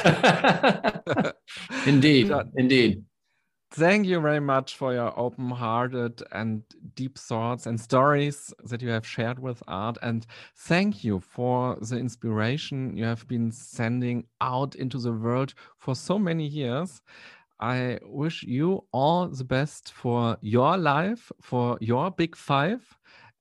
[1.87, 3.05] indeed, indeed.
[3.75, 6.63] Thank you very much for your open-hearted and
[6.95, 9.97] deep thoughts and stories that you have shared with art.
[10.03, 15.95] And thank you for the inspiration you have been sending out into the world for
[15.95, 17.01] so many years.
[17.61, 22.83] I wish you all the best for your life, for your big five,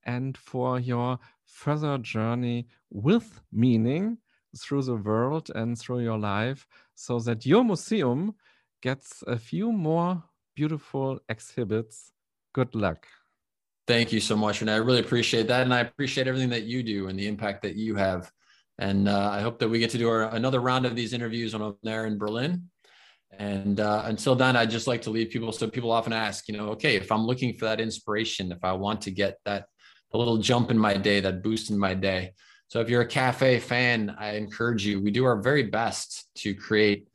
[0.06, 1.20] and for your
[1.52, 4.18] further journey with meaning
[4.58, 8.34] through the world and through your life so that your museum
[8.82, 10.24] gets a few more
[10.56, 12.12] beautiful exhibits.
[12.54, 13.08] Good luck.
[13.88, 14.62] Thank you so much.
[14.62, 15.64] And I really appreciate that.
[15.64, 18.32] And I appreciate everything that you do and the impact that you have.
[18.78, 21.54] And uh, I hope that we get to do our, another round of these interviews
[21.54, 22.70] when I'm there in Berlin.
[23.38, 25.52] And uh, until then, I'd just like to leave people.
[25.52, 28.74] So people often ask, you know, okay, if I'm looking for that inspiration, if I
[28.74, 29.66] want to get that
[30.14, 32.34] a little jump in my day, that boost in my day.
[32.68, 35.02] So if you're a cafe fan, I encourage you.
[35.02, 37.08] We do our very best to create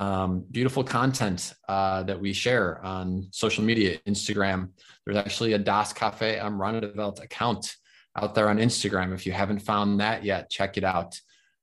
[0.00, 4.70] um, beautiful content uh, that we share on social media, Instagram.
[5.04, 7.76] There's actually a Das Cafe am Rande der account
[8.16, 9.12] out there on Instagram.
[9.14, 11.20] If you haven't found that yet, check it out.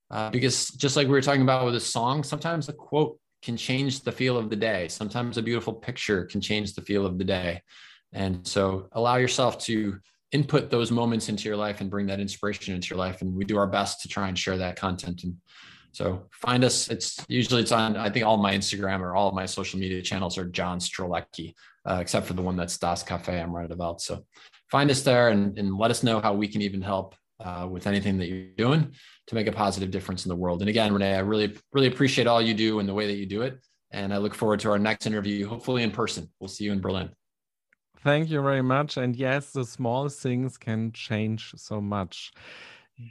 [0.10, 3.58] Uh, because just like we were talking about with a song, sometimes a quote can
[3.58, 4.88] change the feel of the day.
[4.88, 7.62] Sometimes a beautiful picture can change the feel of the day.
[8.14, 10.00] And so allow yourself to
[10.32, 13.22] input those moments into your life and bring that inspiration into your life.
[13.22, 15.24] And we do our best to try and share that content.
[15.24, 15.36] And
[15.92, 16.90] so find us.
[16.90, 20.02] It's usually it's on, I think all my Instagram or all of my social media
[20.02, 21.54] channels are John Strelecky,
[21.86, 24.02] uh, except for the one that's Das Cafe am Rande der Welt.
[24.02, 24.26] So
[24.70, 27.88] find us there and, and let us know how we can even help uh, with
[27.88, 28.94] anything that you're doing
[29.28, 30.62] to make a positive difference in the world.
[30.62, 33.26] And again, Renee, I really, really appreciate all you do and the way that you
[33.26, 33.60] do it.
[33.92, 36.30] And I look forward to our next interview, hopefully in person.
[36.40, 37.10] We'll see you in Berlin.
[38.04, 38.98] Thank you very much.
[38.98, 42.32] And yes, the small things can change so much.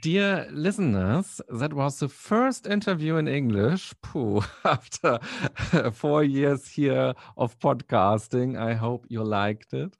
[0.01, 3.93] Dear listeners, that was the first interview in English.
[4.01, 5.19] Pooh, after
[5.93, 9.97] four years here of podcasting, I hope you liked it.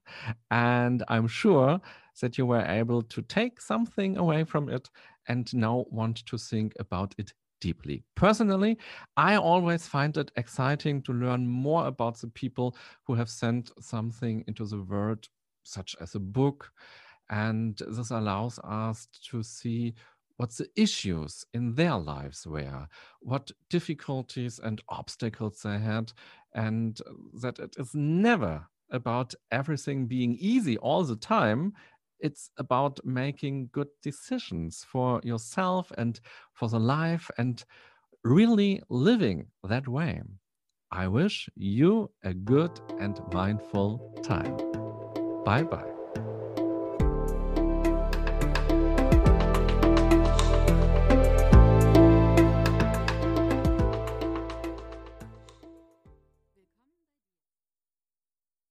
[0.49, 1.81] And I'm sure
[2.22, 4.89] that you were able to take something away from it
[5.27, 8.03] and now want to think about it deeply.
[8.15, 8.77] Personally,
[9.15, 12.75] I always find it exciting to learn more about the people
[13.05, 15.29] who have sent something into the world,
[15.63, 16.71] such as a book.
[17.29, 19.93] And this allows us to see
[20.35, 22.88] what the issues in their lives were,
[23.19, 26.11] what difficulties and obstacles they had,
[26.53, 26.99] and
[27.41, 31.73] that it is never about everything being easy all the time
[32.22, 36.19] it's about making good decisions for yourself and
[36.53, 37.64] for the life and
[38.23, 40.22] really living that way.
[40.91, 44.57] I wish you a good and mindful time.
[45.43, 45.90] Bye bye.